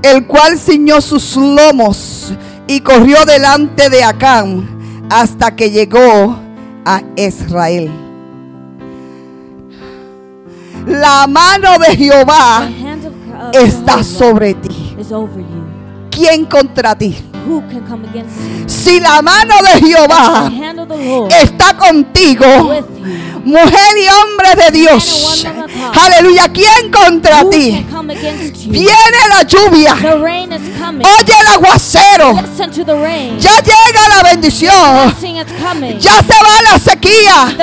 el 0.00 0.26
cual 0.26 0.58
ciñó 0.58 1.02
sus 1.02 1.36
lomos 1.36 2.32
y 2.66 2.80
corrió 2.80 3.22
delante 3.26 3.90
de 3.90 4.02
Acán 4.02 5.06
hasta 5.10 5.54
que 5.54 5.70
llegó 5.70 6.40
a 6.86 7.02
Israel. 7.16 8.07
La 10.88 11.26
mano 11.26 11.78
de 11.78 11.96
Jehová 11.96 12.68
está 13.52 14.02
sobre 14.02 14.54
ti. 14.54 14.96
¿Quién 16.10 16.46
contra 16.46 16.96
ti? 16.96 17.16
Si 18.66 18.98
la 19.00 19.22
mano 19.22 19.54
de 19.62 19.86
Jehová 19.86 20.50
está 21.30 21.76
contigo. 21.76 22.46
Mujer 23.44 23.96
y 23.96 24.08
hombre 24.08 24.64
de 24.64 24.70
Dios. 24.78 25.46
Aleluya. 25.94 26.48
¿Quién 26.52 26.90
contra 26.90 27.48
ti? 27.48 27.86
Viene 28.66 29.18
la 29.30 29.42
lluvia. 29.42 29.94
Oye 29.94 31.34
el 31.40 31.46
aguacero. 31.46 32.34
Ya 33.38 33.60
llega 33.62 34.08
la 34.14 34.22
bendición. 34.22 35.14
Ya 35.98 36.22
se 36.22 36.42
va 36.42 36.62
la 36.62 36.78
sequía. 36.78 37.56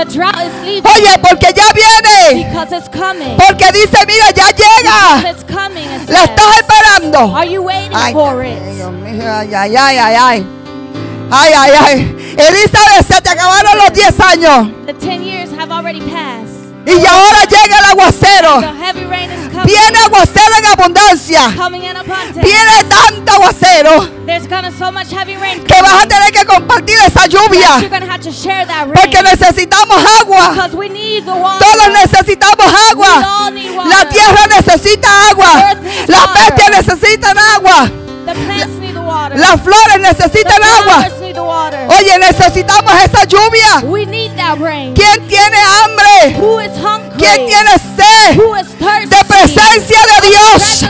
Oye, 0.96 1.20
porque 1.22 1.54
ya 1.56 1.72
viene. 1.74 2.52
Porque 3.38 3.72
dice, 3.72 3.98
mira, 4.08 4.32
ya 4.32 4.50
llega. 4.52 5.36
La 6.08 6.24
estás 6.24 6.58
esperando. 6.58 7.34
Ay, 7.94 9.78
ay, 9.78 9.98
ay, 9.98 10.16
ay. 10.20 10.48
Ay, 11.32 11.54
ay, 11.58 11.72
ay. 11.80 12.25
Elizabeth, 12.38 13.08
se 13.08 13.22
te 13.22 13.30
acabaron 13.30 13.78
los 13.78 13.94
10 13.94 14.20
años. 14.20 14.70
The 14.86 14.94
10 14.94 15.24
years 15.24 15.50
have 15.58 15.72
already 15.72 16.02
passed. 16.02 16.54
Y 16.86 17.06
ahora 17.06 17.46
llega 17.46 17.80
el 17.80 17.86
aguacero. 17.86 18.62
Viene 19.66 20.00
aguacero 20.00 20.56
en 20.58 20.66
abundancia. 20.66 21.48
Viene 22.36 22.84
tanto 22.88 23.32
aguacero 23.34 24.26
so 24.78 24.92
much 24.92 25.08
heavy 25.08 25.36
rain 25.38 25.64
que 25.64 25.82
vas 25.82 26.04
a 26.04 26.08
tener 26.08 26.32
que 26.32 26.46
compartir 26.46 26.96
esa 27.06 27.28
lluvia. 27.28 27.82
gonna 27.90 28.06
have 28.06 28.22
to 28.22 28.32
share 28.32 28.66
that 28.66 28.88
rain. 28.88 28.94
Porque 28.94 29.22
necesitamos 29.24 29.98
agua. 30.20 30.50
Because 30.50 30.76
we 30.76 30.90
need 30.90 31.26
the 31.26 31.32
water. 31.32 31.66
Todos 31.66 31.90
necesitamos 31.90 32.92
agua. 32.92 33.52
La 33.86 34.08
tierra 34.10 34.48
necesita 34.48 35.30
agua. 35.30 35.76
Las 36.08 36.34
bestias 36.34 36.70
necesitan 36.72 37.38
agua. 37.56 37.90
Las 39.36 39.62
flores 39.62 40.00
necesitan 40.00 40.64
agua. 40.64 41.08
Oye, 41.98 42.18
necesitamos 42.20 42.94
esa 43.04 43.24
lluvia. 43.26 43.82
¿Quién 44.94 45.28
tiene 45.28 45.58
hambre? 45.84 46.38
¿Quién 47.18 47.46
tiene 47.46 47.72
sed? 47.96 48.38
De 49.08 49.24
presencia 49.26 50.00
de 50.06 50.28
Dios. 50.28 50.86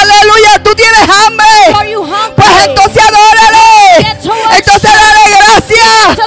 Aleluya, 0.00 0.62
tú 0.62 0.74
tienes 0.74 1.08
hambre. 1.08 1.46
Pues 2.36 2.48
entonces 2.66 3.02
adórale. 3.02 4.16
Entonces 4.56 4.90
dale 4.92 5.36
gracias. 5.36 6.18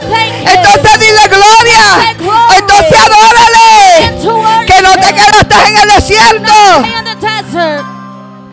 Entonces 0.45 0.99
dile 0.99 1.27
gloria. 1.27 2.15
Entonces 2.57 2.97
adórale. 2.99 4.65
Que 4.65 4.81
no 4.81 4.93
te 4.95 5.13
quedaste 5.13 5.55
en 5.67 5.77
el 5.77 5.89
desierto. 5.89 6.53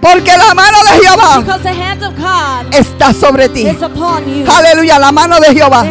Porque 0.01 0.37
la 0.37 0.55
mano 0.55 0.79
de 0.85 1.01
Jehová 1.01 1.43
está 2.71 3.13
sobre 3.13 3.49
ti. 3.49 3.67
Aleluya, 3.67 4.99
la 4.99 5.13
mano 5.13 5.41
de 5.41 5.55
Jehová. 5.55 5.85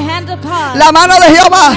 La 0.76 0.91
mano 0.91 1.20
de 1.20 1.28
Jehová. 1.36 1.72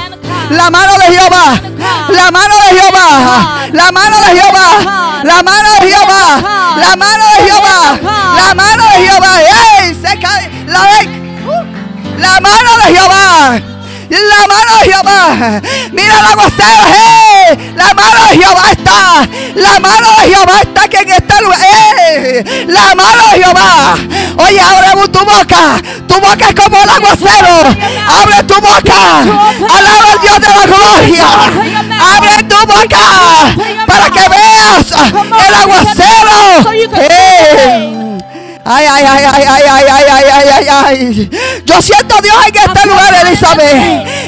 La 0.50 0.70
mano 0.70 0.92
de 0.98 1.04
Jehová. 1.04 1.60
La 2.08 2.30
mano 2.30 2.54
de 2.56 2.80
Jehová. 2.80 3.68
La 3.72 3.92
mano 3.92 4.16
de 4.20 4.40
Jehová. 4.40 5.20
La 5.22 5.42
mano 5.42 5.68
de 5.80 5.88
Jehová. 5.88 6.74
La 6.76 6.96
mano 6.96 7.24
de 7.36 7.42
Jehová. 7.44 7.98
La 8.36 8.54
mano 8.54 8.84
de 8.84 9.06
Jehová. 9.06 9.32
¡Ey! 9.80 9.94
Se 9.94 10.18
cae. 10.18 10.49
La 14.40 14.46
mano 14.46 14.78
de 14.78 14.84
Jehová. 14.84 15.60
Mira 15.92 16.18
el 16.18 16.26
aguacero. 16.26 16.86
¡Ey! 16.86 17.72
La 17.74 17.92
mano 17.92 18.24
de 18.24 18.36
Jehová 18.38 18.70
está. 18.70 19.28
La 19.54 19.78
mano 19.80 20.08
de 20.16 20.28
Jehová 20.28 20.60
está 20.62 20.84
aquí 20.84 20.96
en 20.96 21.10
este 21.10 21.42
lugar. 21.42 21.60
¡Ey! 21.60 22.66
La 22.68 22.94
mano 22.94 23.22
de 23.28 23.38
Jehová. 23.42 23.96
Oye, 24.38 24.60
abre 24.60 25.08
tu 25.08 25.18
boca. 25.18 25.82
Tu 26.08 26.14
boca 26.14 26.48
es 26.48 26.54
como 26.54 26.82
el 26.82 26.88
aguacero. 26.88 27.76
Abre 28.08 28.42
tu 28.44 28.54
boca. 28.54 29.20
Alaba 29.76 30.12
al 30.12 30.20
Dios 30.20 30.40
de 30.40 30.54
la 30.54 30.66
gloria. 30.66 31.26
Abre 32.16 32.44
tu 32.44 32.66
boca 32.66 33.54
para 33.86 34.10
que 34.10 34.28
veas 34.28 34.86
el 35.46 35.54
aguacero. 35.54 36.70
¡Ey! 37.10 38.09
Ay, 38.72 38.86
ay, 38.86 39.04
ay, 39.04 39.24
ay, 39.24 39.44
ay, 39.48 39.62
ay, 39.66 39.84
ay, 39.90 40.04
ay, 40.08 40.24
ay, 40.30 40.48
ay, 40.48 40.68
ay. 40.86 41.30
Yo 41.64 41.82
siento 41.82 42.14
a 42.16 42.20
Dios 42.20 42.36
en 42.46 42.56
este 42.56 42.86
lugar, 42.86 43.14
Elizabeth. 43.26 43.72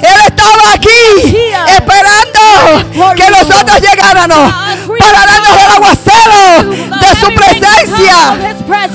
Él 0.02 0.20
estaba 0.26 0.72
aquí 0.72 1.46
esperando 1.68 3.14
que 3.14 3.30
nosotros 3.30 3.80
llegáramos 3.80 4.52
para 4.98 5.26
darnos 5.26 5.56
el 5.64 5.70
aguacero 5.70 6.70
de 6.72 7.20
su 7.20 7.34
presencia. 7.34 8.32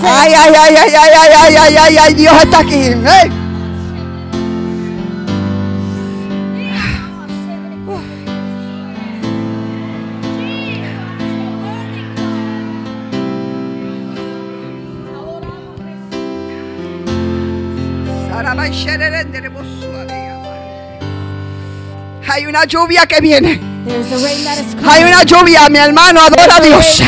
Ay, 0.04 0.34
ay, 0.34 0.54
ay, 0.54 0.76
ay, 0.76 0.94
ay, 0.94 1.12
ay, 1.16 1.34
ay, 1.34 1.56
ay, 1.56 1.78
ay, 1.78 1.98
ay, 1.98 2.14
Dios 2.16 2.34
está 2.44 2.60
aquí. 2.60 2.76
Ey. 2.76 3.47
Hay 22.30 22.46
una 22.46 22.66
lluvia 22.66 23.08
que 23.08 23.20
viene. 23.20 23.60
Hay 24.86 25.04
una 25.04 25.24
lluvia, 25.24 25.70
mi 25.70 25.80
hermano, 25.80 26.22
adora 26.22 26.58
a 26.58 26.60
Dios. 26.60 27.02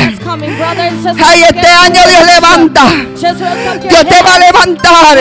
Ay, 1.24 1.42
este 1.42 1.66
año 1.66 2.02
Dios 2.08 2.26
levanta. 2.26 2.86
Dios 3.88 4.08
te 4.08 4.22
va 4.22 4.34
a 4.34 4.38
levantar. 4.38 5.18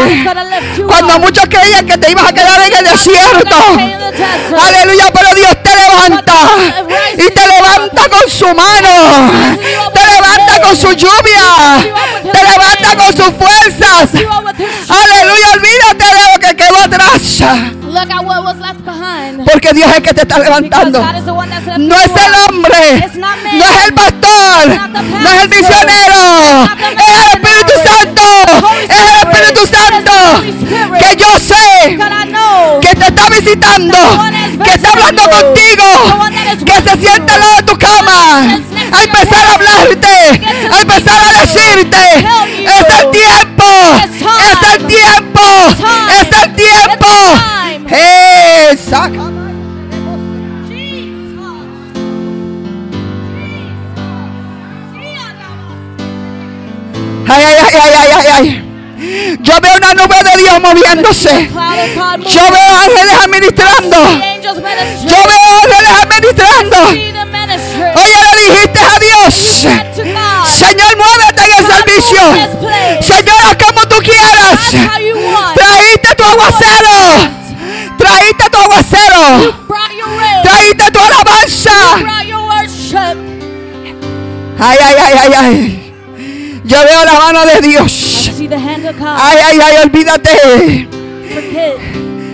Cuando 0.88 1.20
muchos 1.20 1.46
creían 1.48 1.86
que 1.86 1.98
te 1.98 2.12
ibas 2.12 2.30
a 2.30 2.34
quedar 2.34 2.62
en 2.62 2.74
el 2.78 2.86
desierto. 2.86 3.56
Aleluya, 4.58 5.12
pero 5.14 5.36
Dios 5.36 5.58
te 5.62 5.69
levanta. 5.76 6.34
Y 7.14 7.30
te 7.30 7.48
levanta 7.48 8.10
con 8.10 8.30
su 8.30 8.48
mano. 8.48 9.32
Te 9.94 10.06
levanta 10.06 10.62
con 10.62 10.76
su 10.78 10.92
lluvia. 10.94 11.86
Te 12.32 12.44
levanta 12.44 12.96
con 12.98 13.16
sus 13.16 13.34
fuerzas. 13.36 14.10
Aleluya, 14.90 15.52
olvídate 15.54 16.06
de 16.06 16.32
lo 16.32 16.40
que 16.40 16.56
quedó 16.56 16.78
atrás. 16.78 17.22
Porque 19.52 19.74
Dios 19.74 19.90
es 19.90 19.98
el 19.98 20.04
que 20.04 20.14
te 20.14 20.22
está 20.22 20.40
levantando. 20.40 21.06
No 21.78 21.96
es 21.96 22.12
el 22.12 22.34
hombre, 22.48 23.10
no 23.54 23.66
es 23.66 23.86
el 23.86 23.94
pastor, 23.94 24.68
no 25.22 25.30
es 25.30 25.42
el 25.44 25.50
misionero, 25.50 26.70
es 26.98 27.10
el 27.10 27.28
Espíritu 27.34 27.74
Santo, 27.84 28.22
es 28.90 29.00
el 29.00 29.16
Espíritu 29.16 29.68
Santo 29.68 30.12
que 31.00 31.16
yo 31.16 31.40
sé 31.40 31.98
que 32.82 32.96
te 32.96 33.06
está 33.08 33.30
visitando, 33.30 33.98
que 34.64 34.74
está 34.74 34.92
hablando 34.92 35.24
contigo, 35.30 35.84
que 36.66 36.90
se 36.90 36.98
sienta 36.98 37.36
al 37.36 37.42
lado 37.42 37.56
de 37.58 37.64
tu 37.64 37.78
cama, 37.78 38.60
a 38.92 39.04
empezar 39.04 39.46
a 39.48 39.54
hablarte, 39.54 40.42
a 40.72 40.82
empezar 40.82 41.22
a 41.22 41.42
decirte, 41.42 42.26
es 42.66 42.86
el 42.98 43.12
tiempo, 43.12 43.64
es 44.40 44.76
el 44.76 44.88
tiempo, 44.88 45.42
es 46.10 46.44
el 46.44 46.56
tiempo. 46.56 47.08
¡Eh! 47.92 48.78
saca. 48.90 49.32
Ay, 57.32 57.44
ay, 57.44 57.56
ay, 57.62 57.76
ay, 57.76 57.94
ay, 57.94 58.12
ay, 58.12 58.28
ay. 58.34 58.70
Yo 59.42 59.54
veo 59.62 59.78
una 59.78 59.94
nube 59.94 60.24
de 60.24 60.38
Dios 60.38 60.60
moviéndose. 60.62 61.50
Yo 61.50 62.52
veo 62.52 62.76
ángeles 62.76 63.16
administrando. 63.24 63.98
Yo 65.06 65.18
veo 65.28 65.50
ángeles 65.64 65.92
administrando. 66.02 66.78
Oye, 67.96 68.18
le 68.24 68.38
dijiste 68.42 68.80
a 68.80 69.00
Dios, 69.00 69.34
Señor, 70.48 70.98
muévete 70.98 71.44
en 71.44 71.52
el 71.58 71.66
servicio. 71.66 72.22
Señor, 73.02 73.42
haz 73.46 73.56
como 73.56 73.88
tú 73.88 73.96
quieras. 74.02 74.60
Trajiste 75.56 76.16
tu 76.16 76.24
aguacero. 76.24 76.90
Trajiste 77.98 78.50
tu 78.50 78.58
aguacero. 78.58 79.56
Trajiste 80.44 80.92
tu 80.92 81.00
alabanza. 81.00 81.96
Ay, 84.62 84.78
ay, 84.82 84.96
ay, 85.02 85.14
ay, 85.18 85.34
ay. 85.34 85.94
Yo 86.66 86.78
veo 86.84 87.06
la 87.06 87.20
mano 87.20 87.46
de 87.46 87.62
Dios. 87.62 88.32
Ay, 89.18 89.38
ay, 89.46 89.60
ay, 89.62 89.78
olvídate. 89.84 90.88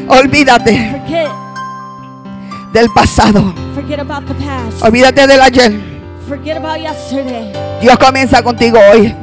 Olvídate 0.07 0.91
del 2.75 2.89
pasado. 2.93 3.53
Olvídate 4.81 5.25
del 5.25 5.41
ayer. 5.41 5.71
Dios 7.81 7.97
comienza 7.97 8.43
contigo 8.43 8.77
hoy. 8.91 9.15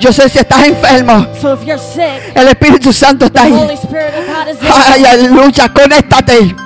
Yo 0.00 0.12
sé 0.12 0.28
si 0.28 0.38
estás 0.40 0.66
enfermo. 0.66 1.26
el 2.34 2.48
Espíritu 2.48 2.92
Santo 2.92 3.26
está 3.26 3.42
ahí. 3.42 3.52
Ay, 4.68 5.04
aleluya, 5.04 5.72
conéctate. 5.72 6.56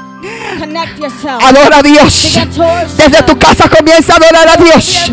Adora 1.43 1.79
a 1.79 1.83
Dios. 1.83 2.39
Desde 2.97 3.23
tu 3.25 3.39
casa 3.39 3.69
comienza 3.69 4.13
a 4.13 4.17
adorar 4.17 4.49
a 4.49 4.57
Dios. 4.57 5.13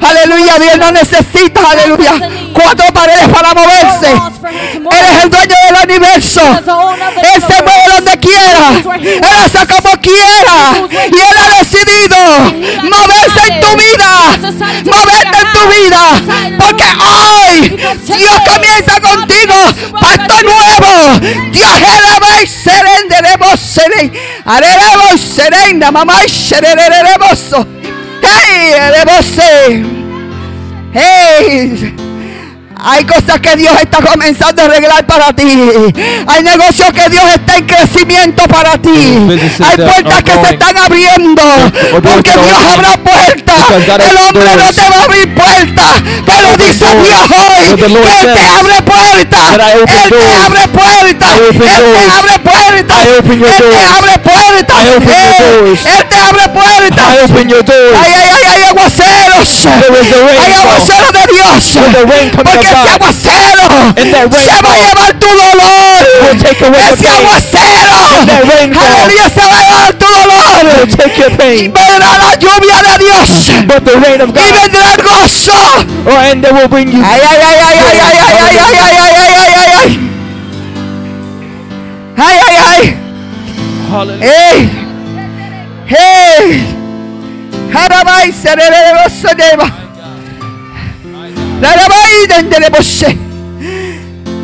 Aleluya, 0.00 0.58
Dios 0.58 0.78
no 0.78 0.92
necesita, 0.92 1.60
aleluya, 1.70 2.12
cuatro 2.52 2.86
paredes 2.92 3.28
para 3.28 3.54
moverse. 3.54 4.12
Él 4.74 5.04
es 5.12 5.24
el 5.24 5.30
dueño 5.30 5.56
del 5.66 5.84
universo. 5.84 6.40
Él 7.22 7.42
se 7.46 7.62
mueve 7.62 7.94
donde 7.94 8.18
quiera. 8.18 8.82
Él 9.02 9.36
hace 9.44 9.66
como 9.66 10.00
quiera. 10.00 10.86
Y 11.10 11.16
Él 11.16 11.36
ha 11.38 11.58
decidido 11.58 12.16
moverse 12.82 13.40
en 13.48 13.60
tu 13.60 13.76
vida. 13.76 14.38
Moverte 14.84 15.38
en 15.38 15.52
tu 15.52 15.66
vida. 15.68 16.56
Porque 16.58 16.84
hoy 16.84 17.76
Dios 18.06 18.40
comienza 18.46 19.00
contigo. 19.00 19.54
Pacto 20.00 20.42
nuevo. 20.42 21.18
Dios 21.50 21.74
y 22.42 22.46
serenderemos 22.46 23.60
seré. 23.60 24.12
Haremos 24.44 24.93
Serenda, 25.18 25.90
mamãe 25.90 26.28
xerererebosso. 26.28 27.66
Ei, 28.22 28.72
rebocei. 28.90 29.84
Ei. 30.94 32.03
Hay 32.86 33.04
cosas 33.04 33.40
que 33.40 33.56
Dios 33.56 33.72
está 33.80 33.98
comenzando 33.98 34.62
a 34.62 34.64
arreglar 34.66 35.06
para 35.06 35.32
ti. 35.32 35.92
Hay 36.26 36.42
negocios 36.42 36.92
que 36.92 37.08
Dios 37.08 37.24
está 37.32 37.56
en 37.56 37.66
crecimiento 37.66 38.46
para 38.46 38.76
ti. 38.76 38.90
Hay 38.90 39.76
puertas 39.76 40.22
que 40.22 40.32
se 40.32 40.54
están 40.54 40.76
abriendo. 40.76 41.42
Porque 42.02 42.30
Dios 42.30 42.58
abre 42.74 42.98
puertas. 42.98 43.54
El 44.10 44.16
hombre 44.18 44.56
no 44.56 44.72
te 44.72 44.82
va 44.82 44.96
a 44.96 45.04
abrir 45.04 45.34
puertas. 45.34 46.02
Pero 46.26 46.56
dice 46.58 46.84
Dios 46.94 47.20
hoy 47.30 47.76
que 47.76 47.84
Él 47.86 48.32
te 48.34 48.44
abre 48.44 48.82
puertas. 48.82 49.58
Él 49.86 50.10
te 50.10 50.26
abre 50.44 50.68
puertas. 50.68 51.38
Él 51.40 51.58
te 51.58 51.70
abre 52.04 52.38
puertas. 52.38 53.06
Él 53.06 53.64
te 53.70 53.82
abre 53.82 54.18
puertas. 54.18 54.76
Él 55.84 56.06
te 56.08 56.16
abre 56.16 56.48
puertas. 56.48 57.06
Ay, 57.98 58.14
ay, 58.14 58.28
ay, 58.34 58.42
ay, 58.52 58.62
aguaceros. 59.34 59.80
There 59.82 59.96
is 60.00 60.12
a 60.12 60.20
rain 60.24 60.38
Hay 60.38 60.52
fall. 60.52 60.62
aguacero 60.64 61.08
de 61.12 61.24
Dios. 61.34 61.62
There's 61.74 61.94
a 61.94 62.04
rain 62.06 62.30
coming 62.30 62.54
Porque 62.54 62.68
ese 62.70 62.88
aguacero 62.94 63.68
And 63.98 64.08
that 64.14 64.26
rain 64.30 64.44
se 64.44 64.62
va 64.62 64.70
a 64.70 64.78
llevar 64.78 65.12
tu 65.18 65.26
dolor. 65.28 65.98
will 66.22 66.38
take 66.38 66.62
away 66.64 66.84
the 66.86 66.94
Ese 66.94 67.08
aguacero. 67.08 68.26
that 68.26 68.42
rain 68.46 68.70
fall 68.74 68.84
Aleluya, 68.84 69.26
se 69.30 69.42
va 69.42 69.58
a 69.58 69.64
llevar 69.64 69.92
tu 69.98 70.06
dolor. 70.06 70.60
will 70.78 70.90
take 70.96 71.16
your 71.18 71.32
Y 71.34 71.68
vendrá 71.68 72.18
la 72.18 72.34
lluvia 72.36 72.78
de 72.82 72.94
Dios. 73.04 73.30
But 73.66 73.84
the 73.84 73.96
rain 73.98 74.20
of 74.20 74.30
Y 74.30 74.32
God, 74.38 74.54
vendrá 74.54 74.86
el 74.94 75.02
gozo. 75.02 75.52
oh, 76.06 76.18
and 76.30 76.42
they 76.42 76.52
will 76.52 76.68
bring 76.68 76.88
you. 76.92 77.02
Ay, 77.04 77.20
ay, 77.20 77.38
ay, 77.42 77.58
ay, 77.58 77.78
ay, 77.78 77.98
ay, 78.00 78.18
ay, 78.18 78.38
ay, 78.38 78.58
ay, 78.58 78.78
ay, 78.78 78.96
ay, 78.96 79.14
ay, 79.14 79.34
ay, 79.34 79.54
ay, 79.54 79.70
ay. 79.74 79.90
Ay, 82.16 82.36
ay, 82.38 82.56
ay. 82.56 82.96
Hallelujah. 83.90 84.24
Hey. 84.24 84.70
Hey. 85.86 86.73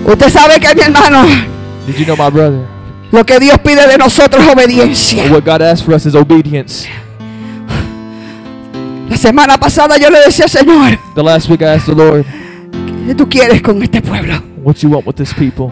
Usted 0.06 0.28
sabe 0.30 0.58
que 0.60 0.74
mi 0.74 0.82
hermano, 0.82 1.22
Did 1.86 1.96
you 1.96 2.04
know, 2.04 2.16
my 2.16 2.30
brother? 2.30 2.66
lo 3.12 3.24
que 3.24 3.38
Dios 3.38 3.58
pide 3.58 3.86
de 3.86 3.98
nosotros 3.98 4.44
es 4.44 4.52
obediencia. 4.52 5.24
What 5.30 5.44
God 5.44 5.62
asks 5.62 5.84
for 5.84 5.94
us 5.94 6.06
is 6.06 6.14
obedience. 6.14 6.88
La 9.08 9.16
semana 9.16 9.58
pasada 9.58 9.96
yo 9.98 10.08
le 10.10 10.20
decía, 10.20 10.46
Señor, 10.48 10.98
The 11.14 11.22
last 11.22 11.48
week 11.48 11.62
I 11.62 11.74
asked 11.74 11.86
the 11.86 11.94
Lord, 11.94 12.24
¿qué 13.06 13.14
tú 13.14 13.28
quieres 13.28 13.60
con 13.62 13.82
este 13.82 14.00
pueblo? 14.00 14.42
what 14.62 14.76
you 14.82 14.90
want 14.90 15.06
with 15.06 15.16
this 15.16 15.32
people? 15.34 15.70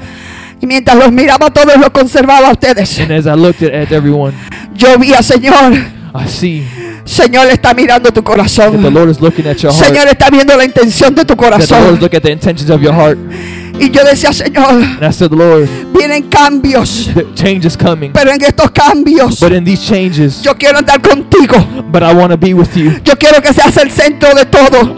Y 0.60 0.66
mientras 0.66 0.96
los 0.96 1.12
miraba 1.12 1.46
a 1.46 1.50
todos, 1.50 1.76
los 1.76 1.90
conservaba 1.90 2.48
a 2.48 2.52
ustedes. 2.52 2.98
And 2.98 3.12
as 3.12 3.26
I 3.26 3.34
looked 3.36 3.62
at, 3.62 3.72
at 3.72 3.92
everyone, 3.92 4.32
Yo 4.74 4.98
vi 4.98 5.12
a 5.14 5.22
Señor, 5.22 5.72
I 6.14 6.26
see 6.28 6.64
Señor 7.08 7.48
está 7.48 7.72
mirando 7.72 8.12
tu 8.12 8.22
corazón. 8.22 8.74
Señor 9.72 10.08
está 10.08 10.28
viendo 10.30 10.54
la 10.56 10.64
intención 10.64 11.14
de 11.14 11.24
tu 11.24 11.34
corazón. 11.36 11.98
Y 13.80 13.90
yo 13.90 14.04
decía, 14.04 14.30
Señor, 14.32 14.82
said, 15.12 15.30
vienen 15.96 16.24
cambios. 16.24 17.10
Pero 18.12 18.30
en 18.30 18.44
estos 18.44 18.70
cambios, 18.72 19.38
changes, 19.40 20.42
yo 20.42 20.54
quiero 20.56 20.78
andar 20.78 21.00
contigo. 21.00 21.54
Yo 23.04 23.16
quiero 23.16 23.40
que 23.40 23.54
seas 23.54 23.76
el 23.78 23.90
centro 23.90 24.34
de 24.34 24.44
todo. 24.44 24.94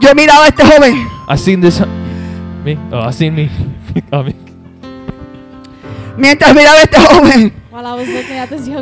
Yo 0.00 0.14
miraba 0.14 0.46
a 0.46 0.48
este 0.48 0.64
joven. 0.64 0.94
I 1.28 1.36
seen 1.36 1.60
this, 1.60 1.82
me? 2.64 2.78
Oh, 2.90 3.06
I 3.06 3.12
seen 3.12 3.34
me. 3.34 3.50
Mientras 6.16 6.54
miraba 6.54 6.78
a 6.78 6.82
este 6.82 6.98
joven. 6.98 7.59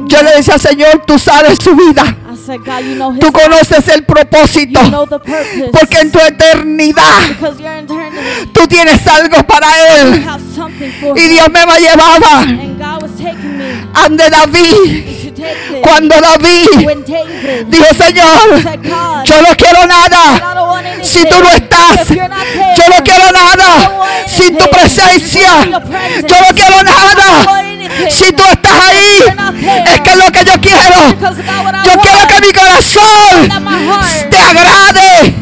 Yo 0.06 0.22
le 0.22 0.36
decía, 0.36 0.58
Señor, 0.58 1.04
tú 1.06 1.18
sabes 1.18 1.58
su 1.62 1.74
vida. 1.74 2.16
Tú 3.20 3.32
conoces 3.32 3.88
el 3.88 4.04
propósito. 4.04 4.80
Porque 5.72 5.98
en 5.98 6.12
tu 6.12 6.18
eternidad 6.18 7.36
tú 8.52 8.66
tienes 8.66 9.06
algo 9.06 9.42
para 9.46 9.68
Él. 9.98 10.26
Y 11.16 11.28
Dios 11.28 11.48
me 11.50 11.64
va 11.64 11.74
a 11.74 11.78
llevaba 11.78 12.40
ante 13.94 14.30
David. 14.30 15.18
Cuando 15.82 16.20
David 16.20 16.66
dijo, 17.68 17.94
Señor, 17.94 18.62
yo 19.24 19.42
no 19.42 19.56
quiero 19.56 19.86
nada 19.86 20.74
si 21.02 21.24
tú 21.24 21.36
no 21.42 21.50
estás. 21.50 22.08
Yo 22.08 22.88
no 22.88 23.04
quiero 23.04 23.30
nada 23.32 23.90
sin 24.26 24.56
tu 24.56 24.68
presencia. 24.68 25.64
Yo 25.64 26.40
no 26.40 26.54
quiero 26.54 26.82
nada. 26.82 27.77
Si 28.10 28.32
tú 28.32 28.42
estás 28.44 28.78
ahí, 28.90 29.22
es 29.86 30.00
que 30.00 30.10
es 30.10 30.16
lo 30.16 30.32
que 30.32 30.44
yo 30.44 30.60
quiero. 30.60 31.16
Yo 31.84 31.92
quiero 32.00 32.26
que 32.28 32.40
mi 32.40 32.52
corazón 32.52 33.48
te 34.30 34.38
agrade. 34.38 35.34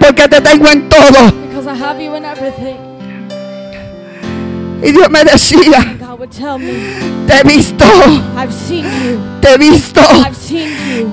Porque 0.00 0.28
te 0.28 0.40
tengo 0.40 0.68
en 0.68 0.88
todo. 0.88 1.32
Y 4.82 4.92
Dios 4.92 5.08
me 5.08 5.24
decía, 5.24 5.96
te 7.26 7.34
he 7.38 7.42
visto, 7.42 7.86
te 9.40 9.54
he 9.54 9.56
visto, 9.56 10.00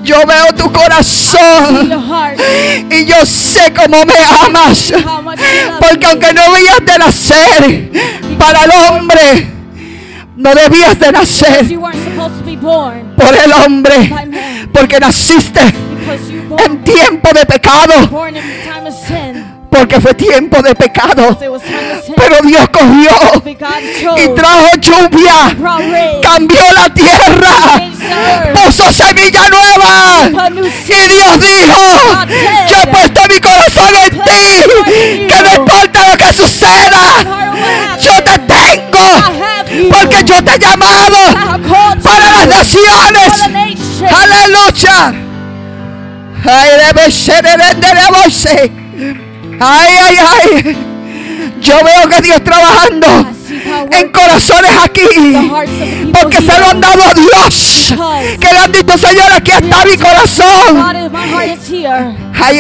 yo 0.04 0.26
veo 0.26 0.54
tu 0.58 0.70
corazón. 0.74 1.90
Y 2.90 3.06
yo 3.06 3.26
sé 3.26 3.72
cómo 3.74 4.04
me 4.04 4.18
amas, 4.46 4.92
porque 5.80 6.06
aunque 6.06 6.34
no 6.34 6.52
veas 6.52 6.84
de 6.86 6.98
nacer, 6.98 7.92
para 8.42 8.64
el 8.64 8.72
hombre. 8.72 9.48
No 10.36 10.56
debías 10.56 10.98
de 11.00 11.12
nacer 11.12 11.78
por 13.16 13.36
el 13.36 13.54
hombre, 13.54 14.12
porque 14.74 15.00
naciste 15.00 15.62
en 16.66 16.84
tiempo 16.84 17.30
de 17.34 17.46
pecado 17.46 17.94
porque 19.72 20.02
fue 20.02 20.14
tiempo 20.14 20.62
de 20.62 20.76
pecado. 20.76 21.40
Pero 21.40 22.36
Dios 22.44 22.70
cogió 22.70 23.44
y 24.18 24.28
trajo 24.36 24.68
lluvia, 24.80 25.56
cambió 26.22 26.62
la 26.74 26.90
tierra, 26.94 27.82
puso 28.54 28.92
semilla 28.92 29.48
nueva. 29.50 30.52
Y 30.86 31.08
Dios 31.08 31.40
dijo, 31.40 31.78
yo 32.70 32.76
he 32.84 32.88
puesto 32.88 33.22
mi 33.30 33.40
corazón 33.40 33.96
en 34.04 34.22
ti, 34.22 35.28
que 35.28 35.44
no 35.44 35.56
importa 35.56 36.12
lo 36.12 36.18
que 36.18 36.34
suceda, 36.34 37.24
yo 38.00 38.24
te 38.24 38.40
tengo, 38.40 39.08
porque 39.90 40.24
yo 40.26 40.44
te 40.44 40.56
he 40.56 40.60
llamado 40.60 41.18
para 42.04 42.30
las 42.30 42.48
naciones. 42.48 43.32
Aleluya. 44.12 45.14
Ay, 46.44 46.72
Ay, 49.64 49.96
ay, 49.96 50.18
ay. 50.18 50.78
Yo 51.62 51.76
veo 51.84 52.10
que 52.10 52.22
Dios 52.22 52.44
trabajando 52.44 53.08
en 53.92 54.12
corazones 54.12 54.72
aquí. 54.84 55.02
Porque 56.12 56.38
se 56.38 56.60
lo 56.60 56.68
han 56.72 56.82
dado 56.82 57.04
a 57.08 57.14
Dios. 57.14 57.94
Que 58.40 58.52
le 58.54 58.60
han 58.60 58.72
dicho, 58.72 58.98
Señor, 58.98 59.32
aquí 59.32 59.52
está 59.52 59.86
mi 59.86 59.98
corazón. 59.98 60.78
Ay, 62.44 62.60